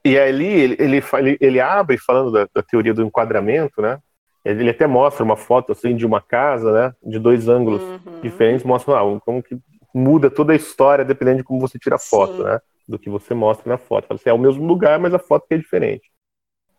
[0.04, 4.00] e ali ele, ele, ele abre falando da, da, teoria do enquadramento, né?
[4.44, 6.96] Ele até mostra uma foto assim de uma casa, né?
[7.04, 8.22] De dois ângulos uhum.
[8.22, 9.58] diferentes, mostra ah, como que
[9.94, 12.44] muda toda a história dependendo de como você tira a foto, Sim.
[12.44, 12.60] né?
[12.88, 14.08] Do que você mostra na foto.
[14.08, 16.12] Fala assim, é o mesmo lugar, mas a foto é diferente.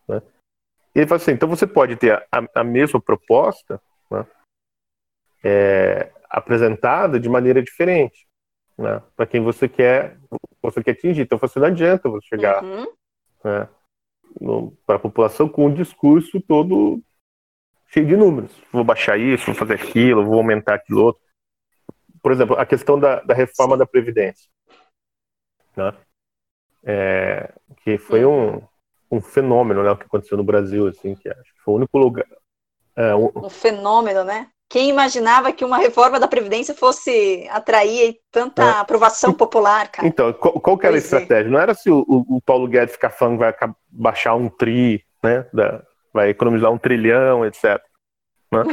[0.07, 0.23] Né?
[0.97, 3.79] E ele fala assim: então você pode ter a, a mesma proposta
[4.11, 4.27] né,
[5.45, 8.27] é, apresentada de maneira diferente,
[8.79, 10.19] né, para quem você quer,
[10.63, 11.21] você quer atingir.
[11.21, 12.87] Então você não adianta você chegar uhum.
[13.45, 13.69] né,
[14.87, 17.03] para a população com um discurso todo
[17.89, 18.59] cheio de números.
[18.73, 21.23] Vou baixar isso, vou fazer aquilo, vou aumentar aquilo outro.
[22.23, 24.49] Por exemplo, a questão da, da reforma da Previdência.
[25.77, 25.95] Né?
[26.83, 28.57] É, que foi uhum.
[28.57, 28.69] um,
[29.11, 31.99] um fenômeno, né, o que aconteceu no Brasil, assim, que acho que foi o único
[31.99, 32.27] lugar.
[32.97, 33.31] É, um...
[33.35, 33.51] um...
[33.51, 34.49] fenômeno, né?
[34.69, 38.71] Quem imaginava que uma reforma da Previdência fosse atrair tanta é.
[38.81, 40.09] aprovação popular, cara?
[40.09, 41.01] Então, qual, qual que era a é.
[41.01, 41.49] estratégia?
[41.49, 41.51] É.
[41.51, 43.55] Não era se o, o, Paulo Guedes ficar falando vai
[43.89, 45.47] baixar um tri, né?
[45.53, 47.81] Da, vai economizar um trilhão, etc.
[48.51, 48.65] Né?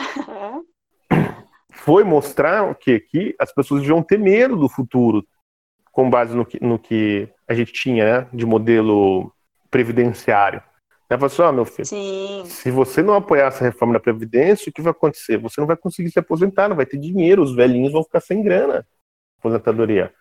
[1.74, 5.26] Foi mostrar que aqui as pessoas deviam ter medo do futuro,
[5.91, 9.32] com base no que, no que a gente tinha né, de modelo
[9.74, 10.62] previdenciário.
[11.10, 12.44] Ela falou assim, oh, meu filho, Sim.
[12.46, 15.38] se você não apoiar essa reforma da Previdência, o que vai acontecer?
[15.40, 18.44] Você não vai conseguir se aposentar, não vai ter dinheiro, os velhinhos vão ficar sem
[18.44, 18.86] grana,
[19.40, 20.14] aposentadoria,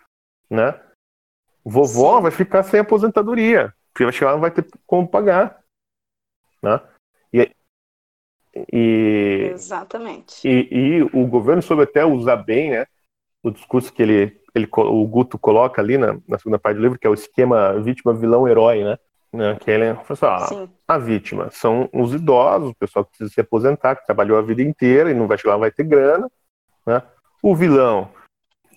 [0.50, 0.80] né?
[1.64, 2.22] Vovó Sim.
[2.22, 5.62] vai ficar sem aposentadoria, porque vai chegar não vai ter como pagar,
[6.62, 6.80] né?
[7.32, 7.50] E,
[8.72, 10.46] e, Exatamente.
[10.46, 12.86] E, e, o governo soube até usar bem, né,
[13.42, 16.98] o discurso que ele, ele o Guto coloca ali na, na segunda parte do livro,
[16.98, 18.98] que é o esquema vítima, vilão, herói, né?
[19.32, 23.40] Né, que ele falou assim, a vítima são os idosos, o pessoal que precisa se
[23.40, 26.30] aposentar, que trabalhou a vida inteira e não vai chegar lá, vai ter grana,
[26.86, 27.02] né?
[27.42, 28.10] O vilão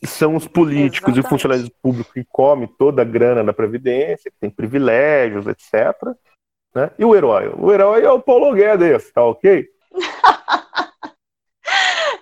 [0.06, 1.26] são os políticos Exatamente.
[1.26, 5.96] e funcionários públicos que comem toda a grana da Previdência, que tem privilégios, etc.
[6.74, 6.91] Né?
[6.98, 7.54] E o herói?
[7.58, 9.68] O herói é o Paulo Guedes, tá ok?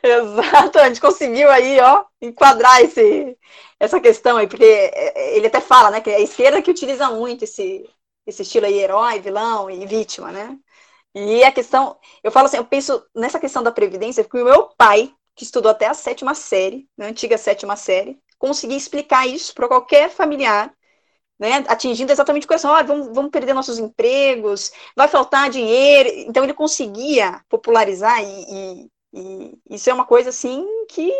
[0.03, 3.37] Exato, a gente conseguiu aí, ó, enquadrar esse,
[3.79, 7.09] essa questão aí, porque é, ele até fala, né, que é a esquerda que utiliza
[7.09, 7.89] muito esse,
[8.25, 10.57] esse estilo aí, herói, vilão e vítima, né?
[11.15, 14.69] E a questão, eu falo assim, eu penso nessa questão da previdência, porque o meu
[14.77, 19.53] pai, que estudou até a sétima série, na né, antiga sétima série, conseguia explicar isso
[19.53, 20.73] para qualquer familiar,
[21.39, 26.43] né, atingindo exatamente o coração, ah, vamos, vamos perder nossos empregos, vai faltar dinheiro, então
[26.43, 31.11] ele conseguia popularizar e, e, e isso é uma coisa assim que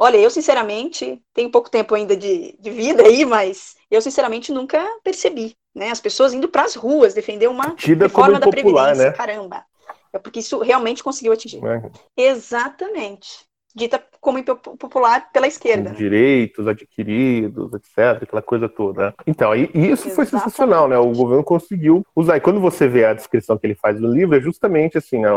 [0.00, 4.86] Olha, eu sinceramente tenho pouco tempo ainda de, de vida aí, mas eu sinceramente nunca
[5.02, 5.90] percebi, né?
[5.90, 9.12] As pessoas indo para as ruas defender uma Tida reforma da previdência, né?
[9.12, 9.64] caramba.
[10.12, 11.60] É porque isso realmente conseguiu atingir.
[11.64, 11.90] É.
[12.16, 13.46] Exatamente.
[13.74, 15.90] Dita como popular pela esquerda.
[15.90, 15.96] Né?
[15.96, 19.06] Direitos adquiridos, etc., aquela coisa toda.
[19.06, 19.12] Né?
[19.26, 20.14] Então, e, isso Exatamente.
[20.14, 20.98] foi sensacional, né?
[20.98, 22.36] O governo conseguiu usar.
[22.36, 25.28] E quando você vê a descrição que ele faz no livro, é justamente assim, né?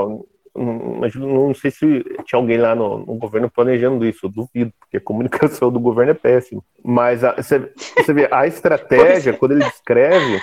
[0.55, 4.97] Mas não sei se tinha alguém lá no, no, governo planejando isso, eu duvido, porque
[4.97, 6.61] a comunicação do governo é péssima.
[6.83, 10.41] Mas a, você, você vê, a estratégia, quando ele descreve,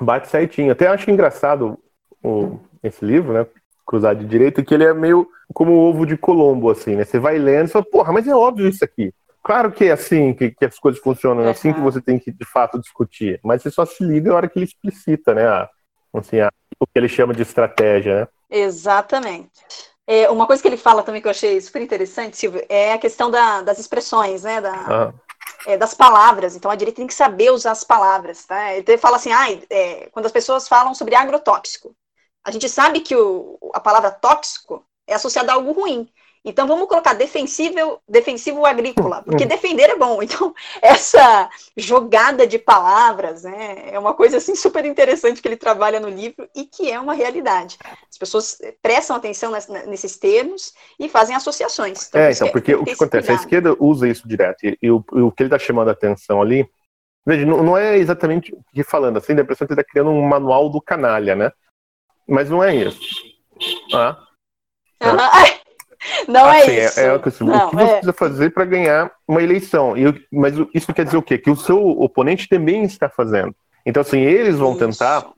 [0.00, 0.72] bate certinho.
[0.72, 1.78] Até acho engraçado
[2.22, 3.46] o, esse livro, né?
[3.86, 7.04] Cruzado de Direito, que ele é meio como o ovo de Colombo, assim, né?
[7.04, 9.12] Você vai lendo e fala, porra, mas é óbvio isso aqui.
[9.42, 12.32] Claro que é assim que, que as coisas funcionam, é assim que você tem que,
[12.32, 13.38] de fato, discutir.
[13.44, 15.46] Mas você só se liga na hora que ele explicita, né?
[15.46, 15.68] A,
[16.14, 18.28] assim, a, o que ele chama de estratégia, né?
[18.50, 19.50] Exatamente.
[20.06, 22.98] É, uma coisa que ele fala também que eu achei super interessante, Silvio, é a
[22.98, 24.60] questão da, das expressões, né?
[24.60, 25.14] Da, ah.
[25.66, 26.54] é, das palavras.
[26.54, 28.74] Então a direita tem que saber usar as palavras, tá?
[28.74, 31.96] Ele fala assim, ah, é, quando as pessoas falam sobre agrotóxico,
[32.44, 36.08] a gente sabe que o, a palavra tóxico é associada a algo ruim.
[36.44, 40.20] Então vamos colocar defensivo, defensivo agrícola, porque defender é bom.
[40.34, 46.00] Então essa jogada de palavras, né, é uma coisa assim super interessante que ele trabalha
[46.00, 47.78] no livro e que é uma realidade.
[48.10, 49.52] As pessoas prestam atenção
[49.86, 52.08] nesses termos e fazem associações.
[52.08, 53.38] Então, é, então porque o que acontece, cuidado.
[53.38, 55.92] a esquerda usa isso direto e, e, o, e o, que ele está chamando a
[55.92, 56.68] atenção ali,
[57.24, 60.10] veja, não, não é exatamente o que falando assim, a impressão que ele está criando
[60.10, 61.52] um manual do canalha, né?
[62.26, 63.00] Mas não é isso.
[63.92, 64.18] Ah.
[65.02, 65.54] Uhum.
[66.28, 67.00] Não é assim, é isso.
[67.00, 67.70] É, é o que você não, é.
[67.70, 69.96] precisa fazer para ganhar uma eleição.
[69.96, 71.38] E, mas isso quer dizer o quê?
[71.38, 73.54] Que o seu oponente também está fazendo.
[73.86, 74.80] Então, assim, eles vão isso.
[74.80, 75.32] tentar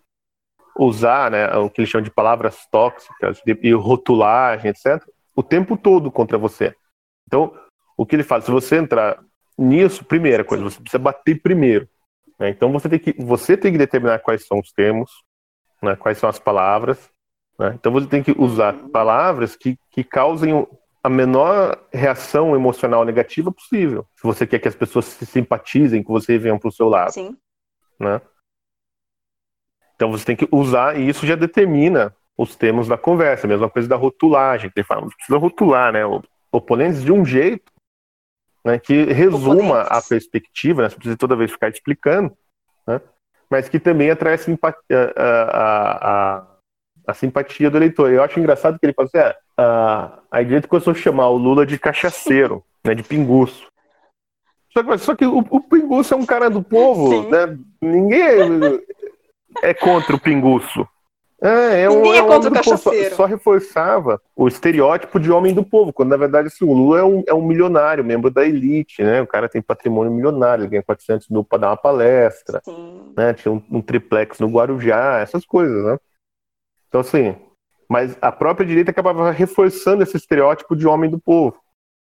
[0.79, 5.03] usar né, o que eles chamam de palavras tóxicas e rotulagem, etc.,
[5.35, 6.75] o tempo todo contra você.
[7.27, 7.53] Então,
[7.97, 8.45] o que ele faz?
[8.45, 9.19] Se você entrar
[9.59, 11.89] nisso, primeira coisa, você precisa bater primeiro.
[12.39, 12.51] Né?
[12.51, 15.11] Então, você tem, que, você tem que determinar quais são os termos,
[15.83, 17.11] né, quais são as palavras,
[17.59, 17.75] né?
[17.75, 18.89] Então você tem que usar uhum.
[18.91, 20.67] palavras que, que causem
[21.03, 24.07] a menor reação emocional negativa possível.
[24.17, 27.13] Se você quer que as pessoas se simpatizem, que você venham para o seu lado.
[27.13, 27.37] Sim.
[27.99, 28.21] Né?
[29.95, 33.47] Então você tem que usar, e isso já determina os termos da conversa.
[33.47, 36.01] Mesma coisa da rotulagem, que ele fala, precisa rotular, né?
[36.53, 37.73] Oponentes de um jeito
[38.65, 39.93] né, que resuma Oponentes.
[39.93, 40.89] a perspectiva, né?
[40.91, 42.37] Você precisa toda vez ficar explicando,
[42.87, 43.01] né?
[43.49, 46.56] Mas que também atrai simpatia, a, a a
[47.15, 48.11] simpatia do eleitor.
[48.11, 51.37] Eu acho engraçado que ele fala assim, é, a, a direita começou a chamar o
[51.37, 53.67] Lula de cachaceiro, né, de pinguço.
[54.73, 57.57] Só que, só que o, o pinguço é um cara do povo, né?
[57.81, 58.21] Ninguém
[59.63, 60.87] é, é contra o pinguço.
[61.43, 63.11] É, é Ninguém um, é, um contra o cachaceiro.
[63.11, 66.99] Só, só, reforçava o estereótipo de homem do povo, quando na verdade assim, o Lula
[66.99, 69.21] é um, é um milionário, membro da elite, né?
[69.21, 73.13] O cara tem patrimônio milionário, ele ganha 400 mil para dar uma palestra, Sim.
[73.17, 73.35] né?
[73.35, 75.99] Tinha um, um triplex no Guarujá, essas coisas, né?
[76.89, 77.37] Então, assim,
[77.89, 81.59] mas a própria direita acabava reforçando esse estereótipo de homem do povo,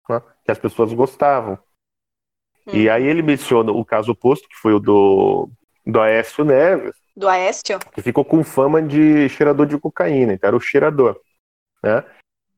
[0.08, 0.22] né?
[0.44, 1.58] que as pessoas gostavam.
[2.66, 2.72] Hum.
[2.74, 5.48] E aí ele menciona o caso oposto, que foi o do,
[5.86, 6.94] do Aécio Neves.
[7.16, 7.78] Do Aécio?
[7.92, 11.18] Que ficou com fama de cheirador de cocaína, então era o cheirador.
[11.82, 12.04] Né?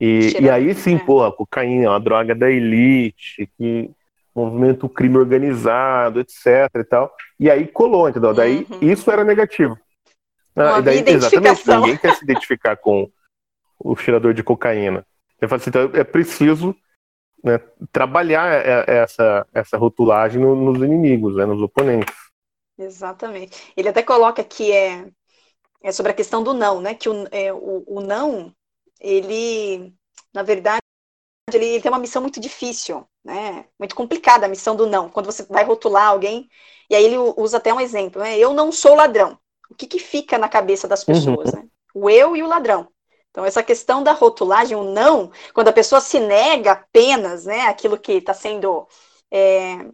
[0.01, 0.99] E, e aí sim, é.
[0.99, 3.91] pô, a cocaína é uma droga da elite, que
[4.35, 7.15] movimento crime organizado, etc e tal.
[7.39, 8.35] E aí colou, entendeu?
[8.35, 8.79] Daí uhum.
[8.81, 9.79] isso era negativo.
[10.55, 13.11] Ah, daí, exatamente, ninguém quer se identificar com
[13.79, 15.07] o cheirador de cocaína.
[15.41, 16.75] Eu falo assim, então é preciso
[17.43, 17.59] né,
[17.91, 18.47] trabalhar
[18.89, 22.15] essa, essa rotulagem no, nos inimigos, né, nos oponentes.
[22.79, 23.73] Exatamente.
[23.77, 25.09] Ele até coloca que é,
[25.83, 26.95] é sobre a questão do não, né?
[26.95, 28.55] Que o, é, o, o não,
[29.01, 29.93] ele,
[30.33, 30.81] na verdade,
[31.53, 33.67] ele, ele, tem uma missão muito difícil, né?
[33.79, 35.11] Muito complicada a missão do não.
[35.11, 36.49] Quando você vai rotular alguém,
[36.89, 38.39] e aí ele usa até um exemplo, né?
[38.39, 39.39] Eu não sou ladrão
[39.73, 41.61] o que, que fica na cabeça das pessoas, uhum.
[41.61, 41.65] né?
[41.95, 42.89] O eu e o ladrão.
[43.31, 47.99] Então, essa questão da rotulagem, o não, quando a pessoa se nega apenas, né, aquilo
[47.99, 48.87] que está sendo
[49.31, 49.87] é,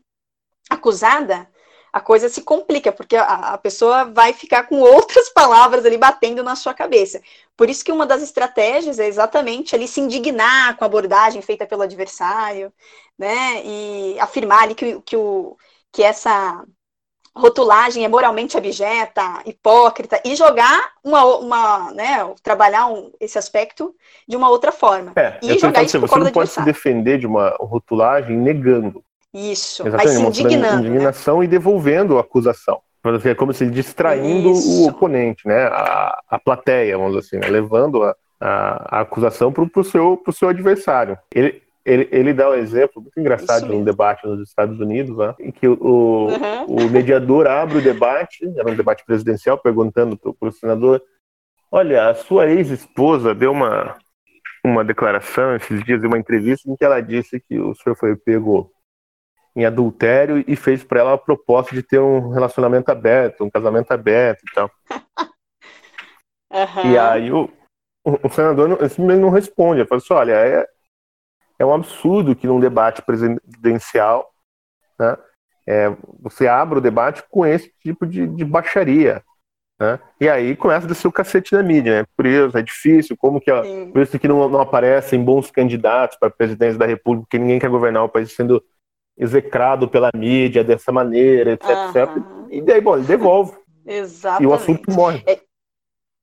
[0.68, 1.48] acusada,
[1.92, 6.42] a coisa se complica, porque a, a, pessoa vai ficar com outras palavras ali batendo
[6.42, 7.22] na sua cabeça.
[7.56, 11.66] Por isso que uma das estratégias é exatamente ali se indignar com a abordagem feita
[11.66, 12.72] pelo adversário,
[13.16, 13.64] né?
[13.64, 15.56] E afirmar ali que, que, o,
[15.92, 16.64] que essa
[17.38, 23.94] rotulagem é moralmente abjeta, hipócrita, e jogar uma, uma né, trabalhar um, esse aspecto
[24.26, 25.12] de uma outra forma.
[25.16, 29.02] É, e jogar isso assim, você não pode se defender de uma rotulagem negando.
[29.32, 30.82] Isso, Exatamente, mas se indignando.
[30.82, 30.88] Né?
[30.88, 31.44] Indignação né?
[31.44, 32.80] e devolvendo a acusação.
[33.24, 34.82] É como se distraindo Isso.
[34.82, 35.66] o oponente, né?
[35.66, 37.48] A, a plateia, vamos dizer assim, né?
[37.48, 41.16] levando a, a, a acusação para o seu, pro seu adversário.
[41.32, 45.50] Ele, ele, ele dá um exemplo muito engraçado de um debate nos Estados Unidos, em
[45.50, 45.74] que o,
[46.28, 46.64] uhum.
[46.66, 51.02] o mediador abre o debate, era um debate presidencial, perguntando para o senador:
[51.70, 53.96] Olha, a sua ex-esposa deu uma,
[54.64, 58.70] uma declaração esses dias, uma entrevista, em que ela disse que o senhor foi pego
[59.56, 63.90] em adultério e fez para ela a proposta de ter um relacionamento aberto, um casamento
[63.90, 64.70] aberto e tal.
[66.50, 66.92] Uhum.
[66.92, 67.46] E aí o,
[68.02, 69.82] o, senador não, não responde.
[69.82, 70.66] Ele fala assim, olha, é,
[71.58, 74.30] é um absurdo que num debate presidencial
[74.98, 75.16] né,
[75.66, 79.22] é, você abra o debate com esse tipo de, de baixaria.
[79.78, 79.98] Né?
[80.20, 82.06] E aí começa a descer o cacete na mídia, né?
[82.16, 83.50] Por isso é difícil, como que
[83.92, 87.60] por isso que não, não aparecem bons candidatos para a presidência da República, porque ninguém
[87.60, 88.62] quer governar o país sendo
[89.16, 91.88] execrado pela mídia dessa maneira, etc, uhum.
[91.90, 92.24] etc.
[92.50, 93.52] E daí, bom, ele devolve.
[93.86, 94.42] Exatamente.
[94.44, 95.22] E o assunto morre.
[95.26, 95.40] É,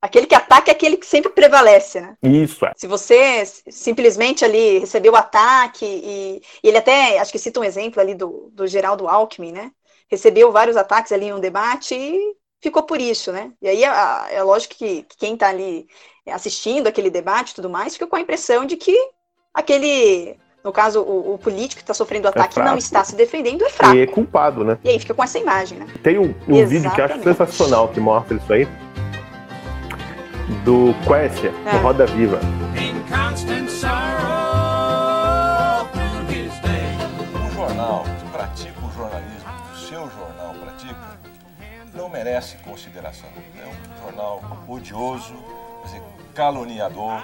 [0.06, 2.16] aquele que ataca é aquele que sempre prevalece, né?
[2.22, 2.72] Isso, é.
[2.76, 7.64] Se você simplesmente ali recebeu o ataque, e, e, ele até, acho que cita um
[7.64, 9.72] exemplo ali do, do Geraldo Alckmin, né?
[10.08, 13.52] Recebeu vários ataques ali em um debate e ficou por isso, né?
[13.62, 15.88] E aí é, é lógico que, que quem está ali
[16.28, 18.96] assistindo aquele debate e tudo mais, fica com a impressão de que
[19.54, 23.16] aquele no caso, o, o político que está sofrendo é ataque é não está se
[23.16, 23.96] defendendo, é fraco.
[23.96, 24.80] E é culpado, né?
[24.84, 25.86] E aí fica com essa imagem, né?
[26.02, 28.68] Tem um, um vídeo que eu acho sensacional que mostra isso aí,
[30.64, 31.74] do Quécia, é.
[31.74, 32.40] no Roda Viva.
[37.34, 41.20] Um jornal que pratica o jornalismo, o seu jornal pratica,
[41.94, 43.30] não merece consideração.
[43.60, 45.34] É um jornal odioso,
[45.82, 46.02] quer dizer,
[46.36, 47.24] caluniador,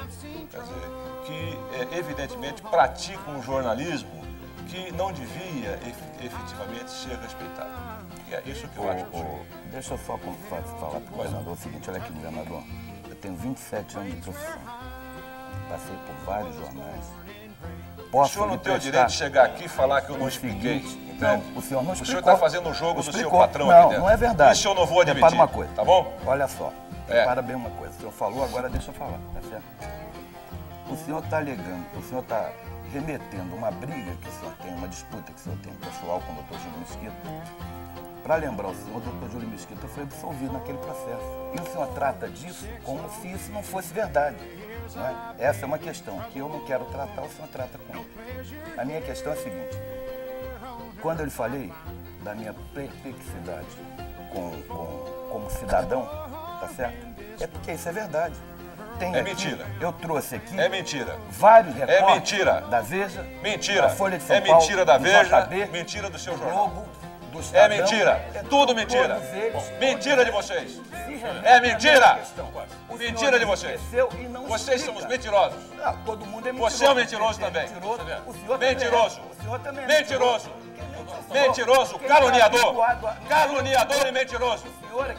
[0.50, 0.90] quer dizer,
[1.26, 4.22] que é, evidentemente praticam um jornalismo
[4.68, 5.78] que não devia
[6.20, 7.72] efetivamente ser respeitado.
[8.30, 9.06] E é isso que eu acho.
[9.72, 12.64] Deixa eu só falar para o governador o seguinte, olha aqui, governador,
[13.22, 14.60] tenho 27 anos de profissão,
[15.70, 17.06] passei por vários jornais.
[18.12, 20.28] Posso o senhor não tem o direito de chegar aqui e falar que eu não
[20.28, 20.84] expliquei.
[21.18, 22.02] Não, o senhor não explicou.
[22.02, 24.02] O senhor está fazendo o jogo do seu patrão não, aqui dentro.
[24.02, 24.58] Não, é verdade.
[24.58, 25.22] Isso eu não vou admitir.
[25.22, 25.72] Para uma coisa.
[25.74, 26.12] Tá bom?
[26.26, 26.74] Olha só.
[27.08, 27.24] É.
[27.24, 27.94] Para bem uma coisa.
[27.94, 29.20] O senhor falou, agora deixa eu falar.
[29.34, 30.02] Tá certo?
[30.92, 32.52] o senhor está alegando, o senhor está
[32.92, 36.34] remetendo uma briga que o senhor tem, uma disputa que o senhor tem pessoal com
[36.34, 37.16] o doutor Júlio Mesquita,
[38.24, 41.24] para lembrar o senhor, o doutor Júlio Mesquita foi absolvido naquele processo.
[41.54, 44.38] E o senhor trata disso como se isso não fosse verdade.
[44.96, 45.16] Não é?
[45.40, 48.08] Essa é uma questão que eu não quero tratar, o senhor trata com ele.
[48.78, 49.78] A minha questão é a seguinte,
[51.02, 51.72] quando eu lhe falei
[52.24, 53.68] da minha perplexidade
[54.32, 56.06] com, com, como cidadão,
[56.60, 57.08] tá certo?
[57.40, 58.36] É porque isso é verdade
[59.02, 59.66] tem é mentira.
[59.80, 60.60] Eu trouxe aqui.
[60.60, 61.18] É mentira.
[61.32, 62.04] Vários é recortes.
[62.08, 62.62] É mentira.
[62.62, 63.24] Da Veja.
[63.42, 63.82] Mentira.
[63.82, 65.42] Da Folha de São é Paulo, mentira da Veja.
[65.42, 66.70] JB, mentira do seu jornal.
[66.70, 66.90] Globo,
[67.32, 68.30] do Estadão, é mentira.
[68.36, 69.22] É Tudo mentira.
[69.80, 70.80] mentira de vocês.
[71.44, 72.20] É mentira.
[72.98, 73.82] Mentira de vocês.
[74.48, 75.60] Vocês são os mentirosos.
[75.82, 76.78] Ah, todo mundo é mentiroso.
[76.78, 77.64] Você é um mentiroso também.
[77.64, 79.22] Mentiroso.
[79.22, 79.88] É.
[79.88, 80.52] Mentiroso.
[81.32, 82.76] Mentiroso, caluniador.
[83.28, 84.66] Caluniador e mentiroso.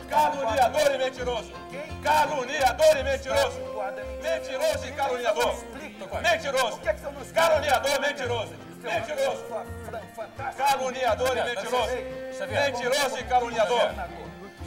[0.09, 1.53] Caluniador e mentiroso.
[2.03, 3.61] Caluniador e mentiroso.
[4.23, 5.55] Mentiroso e caluniador.
[6.23, 6.81] Mentiroso.
[7.35, 8.72] Caluniador, mentiroso.
[8.83, 9.45] Mentiroso.
[10.57, 11.93] Caluniador e mentiroso.
[12.51, 13.91] Mentiroso e caluniador.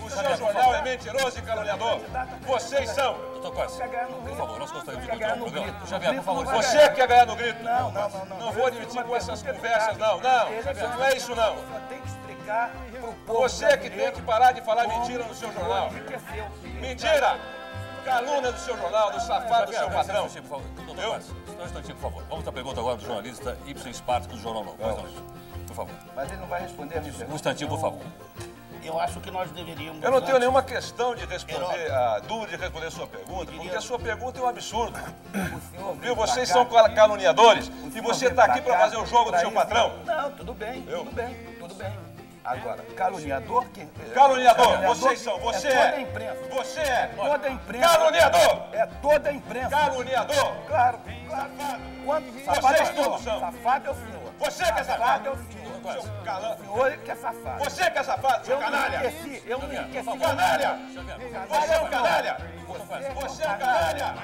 [0.06, 2.00] O seu jornal é mentiroso e caluniador.
[2.42, 3.14] Vocês são.
[3.34, 5.88] Doutor Costa, por favor, nós gostaríamos de continuar o programa.
[5.88, 6.46] Xavier, por favor.
[6.46, 7.64] Você quer ganhar no grito?
[7.64, 8.38] Não, não, não.
[8.38, 10.20] Não vou admitir com essas conversas, não.
[10.20, 10.50] Não,
[10.98, 11.56] não é isso, não.
[13.26, 15.90] Você que tem que parar de falar mentira no seu jornal.
[16.80, 17.40] Mentira!
[18.06, 20.30] Calúnia do seu jornal, do safado do seu patrão.
[20.86, 22.24] Doutor Costa, um instantinho, por favor.
[22.30, 24.78] Vamos para a pergunta agora do jornalista Ibsen Spartak do Jornal Novo.
[25.68, 25.96] Por favor.
[26.16, 27.34] Mas ele não vai responder a minha pergunta.
[27.34, 28.02] Um instantinho, por favor
[28.86, 30.04] eu acho que nós deveríamos.
[30.04, 33.76] Eu não tenho nenhuma questão de responder, a dúvida de responder a sua pergunta, porque
[33.76, 35.00] a sua pergunta é um absurdo.
[36.00, 36.16] Viu?
[36.16, 39.94] Vocês são caluniadores e você está aqui para fazer o jogo do seu patrão.
[40.06, 42.15] Não, tudo bem, tudo bem, tudo bem.
[42.46, 43.88] Agora, caluniador quem?
[44.14, 45.72] Caluniador, caluniador vocês são, você é.
[45.72, 46.48] Toda a imprensa.
[46.52, 47.08] Você é.
[47.16, 47.90] Toda a imprensa.
[47.90, 48.70] Caluniador.
[48.72, 49.70] É toda a imprensa.
[49.70, 50.56] Caluniador.
[50.68, 51.52] Claro, claro.
[51.58, 51.82] Safado.
[52.06, 53.40] Quando, safado vocês é todos são.
[53.40, 54.34] Safado é o senhor.
[54.38, 55.28] Você que é safado.
[55.28, 56.02] é o senhor.
[56.02, 56.52] seu galã.
[56.52, 57.64] O senhor que é safado.
[57.64, 59.10] Você que é safado, seu Eu não canalha.
[59.10, 60.18] enriqueci, eu não enriqueci.
[60.20, 60.80] Canalha.
[61.50, 62.38] Você é um canalha.
[62.68, 64.16] Você é um canalha.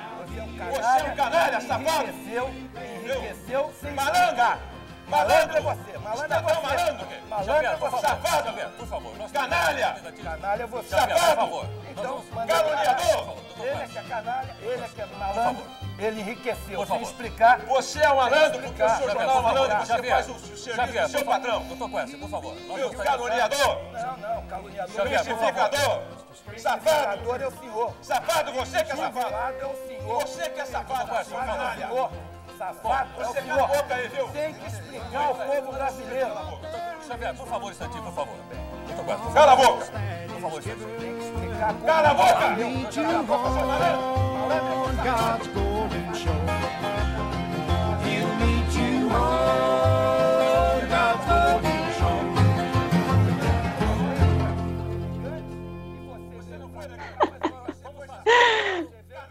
[0.70, 2.04] Você é um canalha, safado.
[2.04, 4.71] Enriqueceu, enriqueceu sem Malandro.
[5.12, 6.62] Malandro é você, malandro é Cidadão você.
[6.68, 7.08] malandro.
[7.30, 8.08] Malandro é você.
[8.08, 8.44] Safado.
[8.48, 9.12] Xavier, por favor.
[9.34, 9.96] Canalha.
[10.24, 10.90] Canalha é você.
[10.90, 11.36] Xavier, por Safado.
[11.42, 11.66] favor.
[11.90, 13.36] Então, Caluniador.
[13.62, 15.64] Ele é que é canalha, ele é que é malandro,
[16.00, 17.60] ele enriqueceu sem explicar.
[17.60, 21.10] Você é um malandro porque o seu Xavier, jornal malandro, você faz o serviço do
[21.10, 21.26] seu por favor.
[21.26, 21.64] patrão.
[21.66, 22.56] Doutor Quercia, por favor.
[22.56, 23.82] Meu caluniador.
[23.92, 25.10] Não, não, caluniador.
[25.10, 26.02] Mistificador.
[26.58, 27.36] Safado.
[27.42, 27.94] É o senhor.
[28.02, 29.30] Safado, você que é safado.
[29.30, 30.22] Safado é o senhor.
[30.22, 31.90] Você que é safado, Safado é o canalha.
[32.62, 34.28] Safado é o Você cala a boca aí, viu?
[34.28, 36.32] Tem que explicar ao povo brasileiro.
[37.08, 38.36] Xavier, por favor, um instantinho, por favor.
[39.34, 39.86] Cala a boca.
[40.32, 41.74] Por favor, explicar.
[41.74, 42.34] como Cala a boca.
[42.94, 44.22] Cala a boca, seu malandro.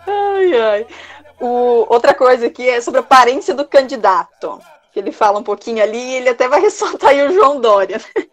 [0.09, 0.87] Ai, ai.
[1.41, 4.61] O, outra coisa aqui é sobre a aparência do candidato.
[4.93, 7.99] Que ele fala um pouquinho ali e ele até vai ressaltar aí o João Dória.
[7.99, 8.27] né?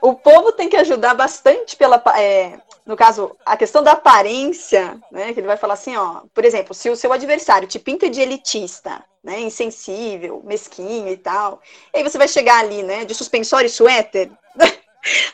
[0.00, 2.02] O povo tem que ajudar bastante pela.
[2.16, 5.32] é, no caso, a questão da aparência, né?
[5.32, 8.20] Que ele vai falar assim, ó, por exemplo, se o seu adversário te pinta de
[8.20, 9.40] elitista, né?
[9.40, 11.60] Insensível, mesquinho e tal,
[11.92, 13.04] aí você vai chegar ali, né?
[13.04, 14.30] De suspensório e suéter.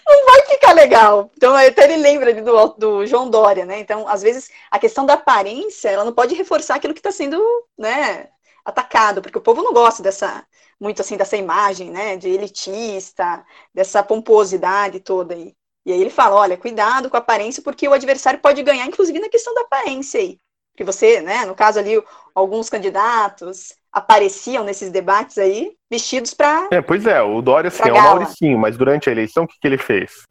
[0.07, 1.31] não vai ficar legal.
[1.37, 3.81] Então, até ele lembra do, do João Dória, né?
[3.81, 7.41] Então, às vezes, a questão da aparência, ela não pode reforçar aquilo que está sendo,
[7.79, 8.29] né,
[8.65, 10.47] atacado, porque o povo não gosta dessa,
[10.81, 13.45] muito assim, dessa imagem, né, de elitista,
[13.75, 15.55] dessa pomposidade toda aí.
[15.85, 19.19] E aí ele fala, olha, cuidado com a aparência, porque o adversário pode ganhar, inclusive,
[19.19, 20.39] na questão da aparência aí.
[20.77, 22.03] Que você, né, no caso ali,
[22.35, 27.93] alguns candidatos apareciam nesses debates aí, vestidos para É, pois é, o Dória assim, é
[27.93, 28.03] o.
[28.03, 30.23] Mauricinho, mas durante a eleição, o que, que ele fez?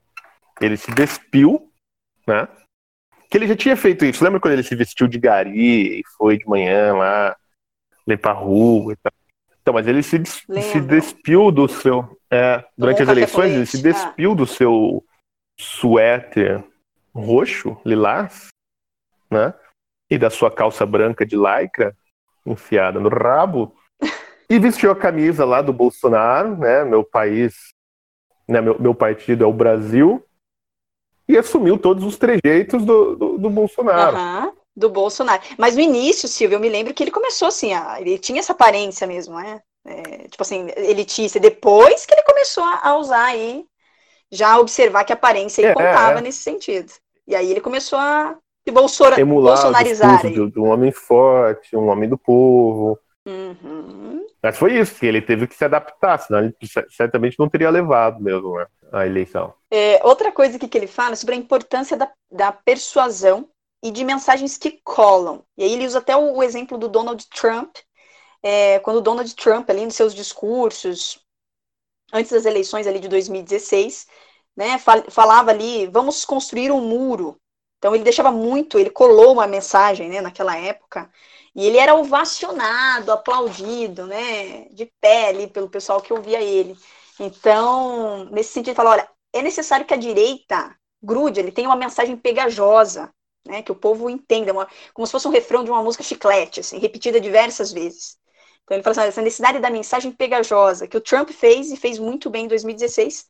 [0.60, 1.72] Ele se despiu,
[2.28, 2.48] né?
[3.30, 4.24] Que ele já tinha feito isso.
[4.24, 7.36] Lembra quando ele se vestiu de gari e foi de manhã lá
[8.08, 9.14] limpar a rua e tal?
[9.62, 12.20] Então, mas ele se, des- se despiu do seu.
[12.32, 15.06] é, durante as eleições, ele se despiu do seu
[15.60, 16.64] suéter
[17.14, 18.48] roxo, lilás,
[19.30, 19.54] né?
[20.10, 21.96] E da sua calça branca de lycra
[22.46, 23.74] enfiada no rabo
[24.50, 26.84] e vestiu a camisa lá do Bolsonaro, né?
[26.86, 27.56] Meu país,
[28.48, 28.62] né?
[28.62, 30.24] Meu, meu partido é o Brasil
[31.28, 34.20] e assumiu todos os trejeitos do, do, do Bolsonaro.
[34.20, 35.42] Aham, do Bolsonaro.
[35.58, 38.54] Mas no início, Silvio, eu me lembro que ele começou assim, a- ele tinha essa
[38.54, 39.62] aparência mesmo, né?
[39.86, 41.40] É, tipo assim, elitista.
[41.40, 43.66] Depois que ele começou a, usar aí,
[44.32, 46.22] já observar que a aparência aí É, contava é.
[46.22, 46.94] nesse sentido.
[47.28, 48.38] E aí ele começou a
[48.68, 50.46] se bolsora, Emular o bolsonarizar discurso aí.
[50.48, 53.00] de, de um homem forte, um homem do povo.
[53.26, 54.26] Uhum.
[54.42, 57.70] Mas foi isso, que ele teve que se adaptar, senão ele cer- certamente não teria
[57.70, 59.54] levado mesmo né, a eleição.
[59.70, 63.48] É, outra coisa que ele fala é sobre a importância da, da persuasão
[63.84, 65.44] e de mensagens que colam.
[65.58, 67.76] E aí ele usa até o, o exemplo do Donald Trump,
[68.44, 71.20] é, quando o Donald Trump, ali nos seus discursos,
[72.14, 74.08] antes das eleições ali de 2016,
[74.56, 77.38] né, fal- falava ali, vamos construir um muro.
[77.82, 81.10] Então ele deixava muito, ele colou uma mensagem, né, naquela época,
[81.56, 86.78] e ele era ovacionado, aplaudido, né, de pé ali pelo pessoal que ouvia ele.
[87.20, 91.76] Então, nesse sentido, ele fala, olha, é necessário que a direita grude, ele tenha uma
[91.76, 93.12] mensagem pegajosa,
[93.48, 96.60] né, que o povo entenda, uma- como se fosse um refrão de uma música chiclete,
[96.60, 98.18] assim, repetida diversas vezes.
[98.64, 101.98] Então ele fala assim, essa necessidade da mensagem pegajosa, que o Trump fez e fez
[102.00, 103.28] muito bem em 2016,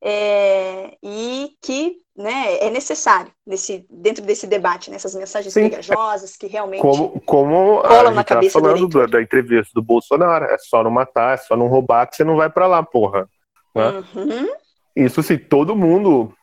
[0.00, 5.70] é, e que né, é necessário nesse, dentro desse debate, nessas mensagens Sim.
[5.70, 9.80] pegajosas que realmente Como, como a Colam na cabeça do falando do- da entrevista do
[9.80, 12.82] Bolsonaro, é só não matar, é só não roubar que você não vai pra lá,
[12.82, 13.28] porra.
[13.72, 14.02] né?
[14.16, 14.48] Uhum.
[14.96, 16.34] Isso sim, todo mundo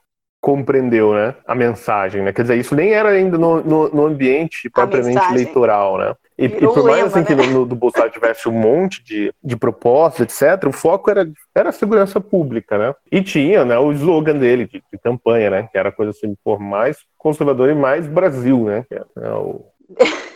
[0.41, 2.32] compreendeu, né, a mensagem, né?
[2.32, 6.15] Quer dizer, isso nem era ainda no, no, no ambiente propriamente eleitoral, né?
[6.38, 7.45] E, e por mais lema, assim que né?
[7.45, 11.25] no, no do Bolsonaro tivesse um monte de, de propostas, etc., o foco era,
[11.55, 12.93] era a segurança pública, né?
[13.11, 15.69] E tinha, né, o slogan dele de, de campanha, né?
[15.71, 18.83] Que era a coisa assim, por mais conservador e mais Brasil, né?
[18.88, 19.65] Que é, né, o,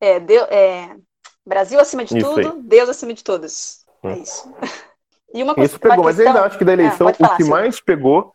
[0.00, 0.94] É, Deu- é,
[1.46, 2.62] Brasil acima de Isso tudo, aí.
[2.62, 3.84] Deus acima de todos.
[4.04, 4.22] É Hum.
[4.22, 4.54] isso.
[5.36, 7.32] E uma coisa, Isso pegou, uma mas questão- ainda acho que da eleição Ah, falar,
[7.32, 7.50] o que Silvio.
[7.60, 8.32] mais pegou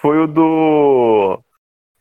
[0.00, 1.42] foi o do.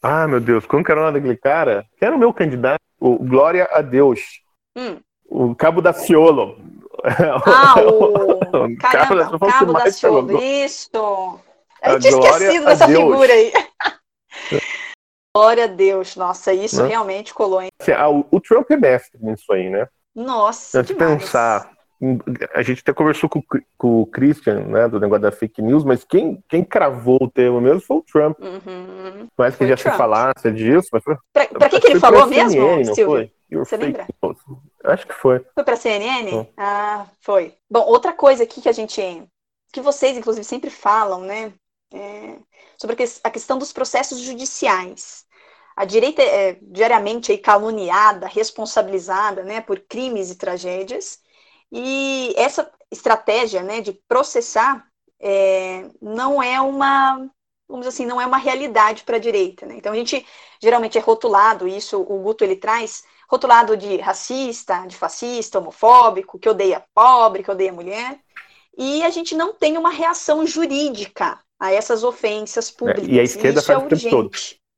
[0.07, 1.85] Ah, meu Deus, como que era o nome daquele cara?
[1.97, 4.19] Que era o meu candidato, o Glória a Deus.
[4.77, 4.99] Hum.
[5.27, 6.57] O Cabo da Ciolo.
[7.03, 8.65] Ah, o.
[8.65, 10.41] O Cabo da- Cabo da mais Ciolo.
[10.41, 11.39] Isso.
[11.81, 13.03] A Eu tinha esquecido dessa Deus.
[13.03, 13.51] figura aí.
[15.35, 16.15] Glória a Deus.
[16.15, 16.89] Nossa, isso Né?
[16.89, 17.69] realmente colou, hein?
[17.81, 19.87] Assim, ah, o, o Trump é mestre nisso aí, né?
[20.15, 21.23] Nossa, Se demais.
[21.23, 21.69] pensar
[22.53, 23.41] a gente até conversou com,
[23.77, 27.61] com, o Christian, né, do negócio da fake news, mas quem, quem cravou o termo
[27.61, 28.37] mesmo foi o Trump.
[28.39, 29.27] Uhum.
[29.37, 29.93] Mais que foi já Trump.
[29.93, 31.15] se falasse disso, mas foi.
[31.31, 33.31] Pra, pra que, que ele falou mesmo, CNN, Silvio?
[33.49, 34.07] Você lembra?
[34.21, 34.37] News.
[34.83, 35.45] Acho que foi.
[35.53, 36.29] Foi pra CNN?
[36.29, 36.47] Foi.
[36.57, 37.53] Ah, foi.
[37.69, 39.01] Bom, outra coisa aqui que a gente.
[39.71, 41.53] que vocês, inclusive, sempre falam, né?
[41.93, 42.35] É,
[42.77, 45.25] sobre a questão dos processos judiciais.
[45.75, 51.19] A direita é diariamente aí caluniada, responsabilizada né, por crimes e tragédias,
[51.71, 54.85] e essa estratégia né, de processar
[55.19, 57.27] é, não é uma,
[57.67, 59.65] vamos assim, não é uma realidade para a direita.
[59.65, 59.75] Né?
[59.77, 60.25] Então a gente
[60.61, 66.49] geralmente é rotulado, isso o Guto ele traz, rotulado de racista, de fascista, homofóbico, que
[66.49, 68.19] odeia pobre, que odeia mulher,
[68.77, 73.07] e a gente não tem uma reação jurídica a essas ofensas públicas.
[73.07, 74.29] E a esquerda isso é faz é o tempo todo.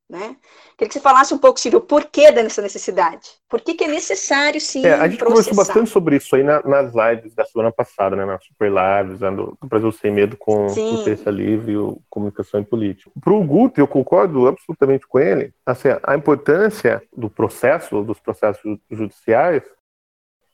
[0.10, 0.38] Né?
[0.78, 3.30] Queria que você falasse um pouco, Silvio, o porquê dessa necessidade.
[3.50, 5.50] Por que, que é necessário, sim, é, A gente processar.
[5.50, 8.24] conversou bastante sobre isso aí na, nas lives da semana passada, né?
[8.26, 11.02] Nas super lives, né, do, do Brasil Sem Medo com sim.
[11.02, 13.10] o Terça Livre e o Comunicação e Política.
[13.20, 18.78] Para o Guto, eu concordo absolutamente com ele, assim, a importância do processo, dos processos
[18.92, 19.64] judiciais,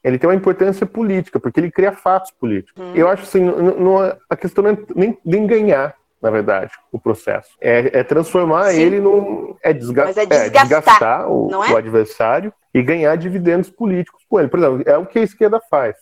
[0.04, 2.82] ele tem uma importância política, porque ele cria fatos políticos.
[2.82, 2.94] Hum.
[2.96, 6.98] Eu acho assim, não, não, a questão não é nem, nem ganhar, na verdade, o
[6.98, 7.50] processo.
[7.60, 8.82] É, é transformar Sim.
[8.82, 9.58] ele num.
[9.62, 11.74] É, desga é, é desgastar, é desgastar o, é?
[11.74, 14.48] o, adversário e ganhar dividendos políticos com ele.
[14.48, 15.98] Por exemplo, é o que a esquerda faz.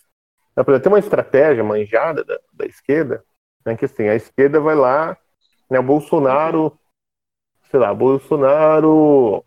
[0.51, 3.23] Então, por exemplo, tem uma estratégia manjada da, da esquerda,
[3.65, 5.17] né, que assim, a esquerda vai lá,
[5.67, 6.71] né, o Bolsonaro, uhum.
[7.71, 9.43] sei lá, Bolsonaro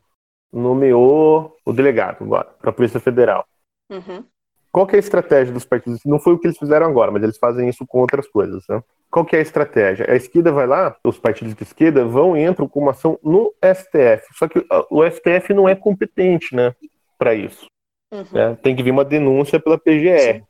[0.53, 2.27] nomeou o delegado
[2.61, 3.47] para a Polícia Federal.
[3.89, 4.27] Uhum.
[4.75, 6.01] Qual é a estratégia dos partidos?
[6.05, 8.83] Não foi o que eles fizeram agora, mas eles fazem isso com outras coisas, né?
[9.09, 10.05] Qual que é a estratégia?
[10.11, 13.55] A esquerda vai lá, os partidos de esquerda vão e entram com uma ação no
[13.63, 14.37] STF.
[14.37, 16.75] Só que o STF não é competente, né,
[17.17, 17.69] para isso.
[18.13, 18.25] Uhum.
[18.33, 18.59] Né?
[18.65, 20.39] Tem que vir uma denúncia pela PGR.
[20.39, 20.43] Sim.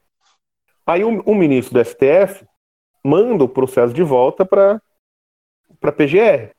[0.87, 2.47] Aí o, o, ministro do STF
[3.05, 4.81] manda o processo de volta para
[5.83, 6.51] a PGR.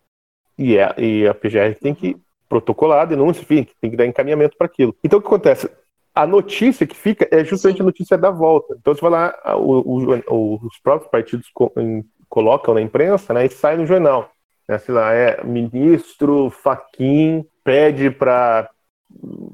[0.56, 2.16] E, é, e a PGR tem que
[2.48, 4.96] protocolar a denúncia, enfim, tem que dar encaminhamento para aquilo.
[5.04, 5.68] Então o que acontece?
[6.16, 7.84] A notícia que fica é justamente Sim.
[7.84, 8.76] a notícia da volta.
[8.80, 11.72] Então, você vai lá, o, o, os próprios partidos co
[12.30, 14.32] colocam na imprensa né, e sai no jornal.
[14.68, 18.70] Né, sei lá, é ministro Faquim pede para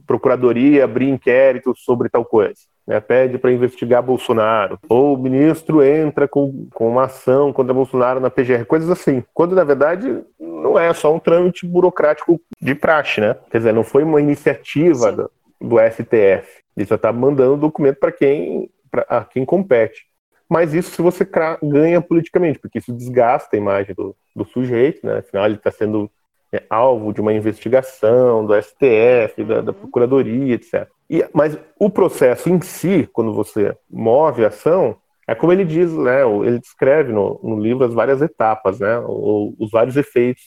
[0.07, 2.61] procuradoria abrir inquérito sobre tal coisa.
[2.87, 4.79] Né, pede para investigar Bolsonaro.
[4.87, 8.65] Ou o ministro entra com, com uma ação contra Bolsonaro na PGR.
[8.65, 9.23] Coisas assim.
[9.33, 13.35] Quando, na verdade, não é só um trâmite burocrático de praxe, né?
[13.51, 15.31] Quer dizer, não foi uma iniciativa do,
[15.61, 16.61] do STF.
[16.75, 20.05] Ele só está mandando o documento para quem, pra, quem compete.
[20.49, 21.27] Mas isso se você
[21.63, 25.19] ganha politicamente, porque isso desgasta a imagem do, do sujeito, né?
[25.19, 26.11] Afinal, ele está sendo
[26.51, 30.89] é, alvo de uma investigação do STF, da, da Procuradoria, etc.
[31.09, 34.97] E, mas o processo em si, quando você move a ação,
[35.27, 36.21] é como ele diz, né?
[36.45, 38.99] Ele descreve no, no livro as várias etapas, né?
[38.99, 40.43] os vários efeitos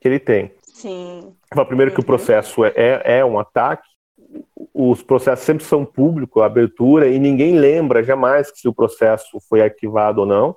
[0.00, 0.52] que ele tem.
[0.62, 1.34] Sim.
[1.66, 2.06] Primeiro que o uhum.
[2.06, 3.88] processo é, é, é um ataque,
[4.74, 9.60] os processos sempre são públicos, a abertura, e ninguém lembra jamais se o processo foi
[9.60, 10.56] arquivado ou não,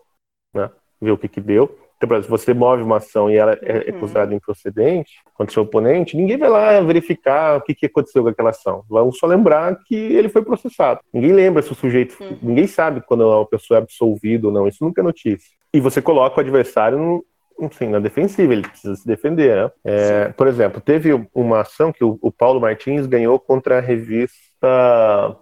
[0.54, 0.70] né?
[1.02, 1.78] ver o que, que deu.
[2.04, 4.00] Então, se você move uma ação e ela é, é uhum.
[4.00, 8.30] considerada improcedente contra o seu oponente, ninguém vai lá verificar o que, que aconteceu com
[8.30, 8.84] aquela ação.
[8.90, 11.00] Vão só lembrar que ele foi processado.
[11.14, 12.18] Ninguém lembra se o sujeito.
[12.20, 12.38] Uhum.
[12.42, 14.68] Ninguém sabe quando uma pessoa é absolvida ou não.
[14.68, 15.52] Isso nunca é notícia.
[15.74, 17.24] E você coloca o adversário
[17.62, 19.72] enfim, na defensiva, ele precisa se defender, né?
[19.84, 25.38] É, por exemplo, teve uma ação que o, o, Paulo Martins ganhou contra a revista,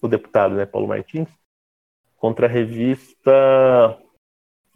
[0.00, 1.28] o deputado, né, Paulo Martins,
[2.16, 3.30] contra a revista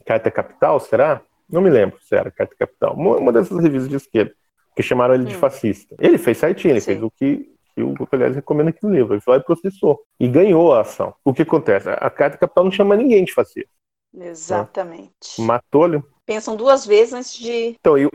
[0.05, 1.23] Carta Capital, será?
[1.49, 4.35] Não me lembro se era Carta Capital, uma, dessas revistas de esquerda,
[4.77, 5.39] que chamaram ele de hum.
[5.39, 5.97] fascista.
[5.99, 6.93] Ele fez certinho, ele Sim.
[6.93, 9.99] fez o que, que o aliás, recomenda aqui no livro, ele foi lá e processou,
[10.21, 11.15] e ganhou a ação.
[11.25, 11.89] O que acontece?
[11.89, 13.71] A Carta Capital não chama ninguém de fascista.
[14.15, 15.41] Exatamente.
[15.41, 15.47] Né?
[15.47, 17.77] Matou-lhe pensam duas vezes antes de.
[17.81, 18.11] Então, eu,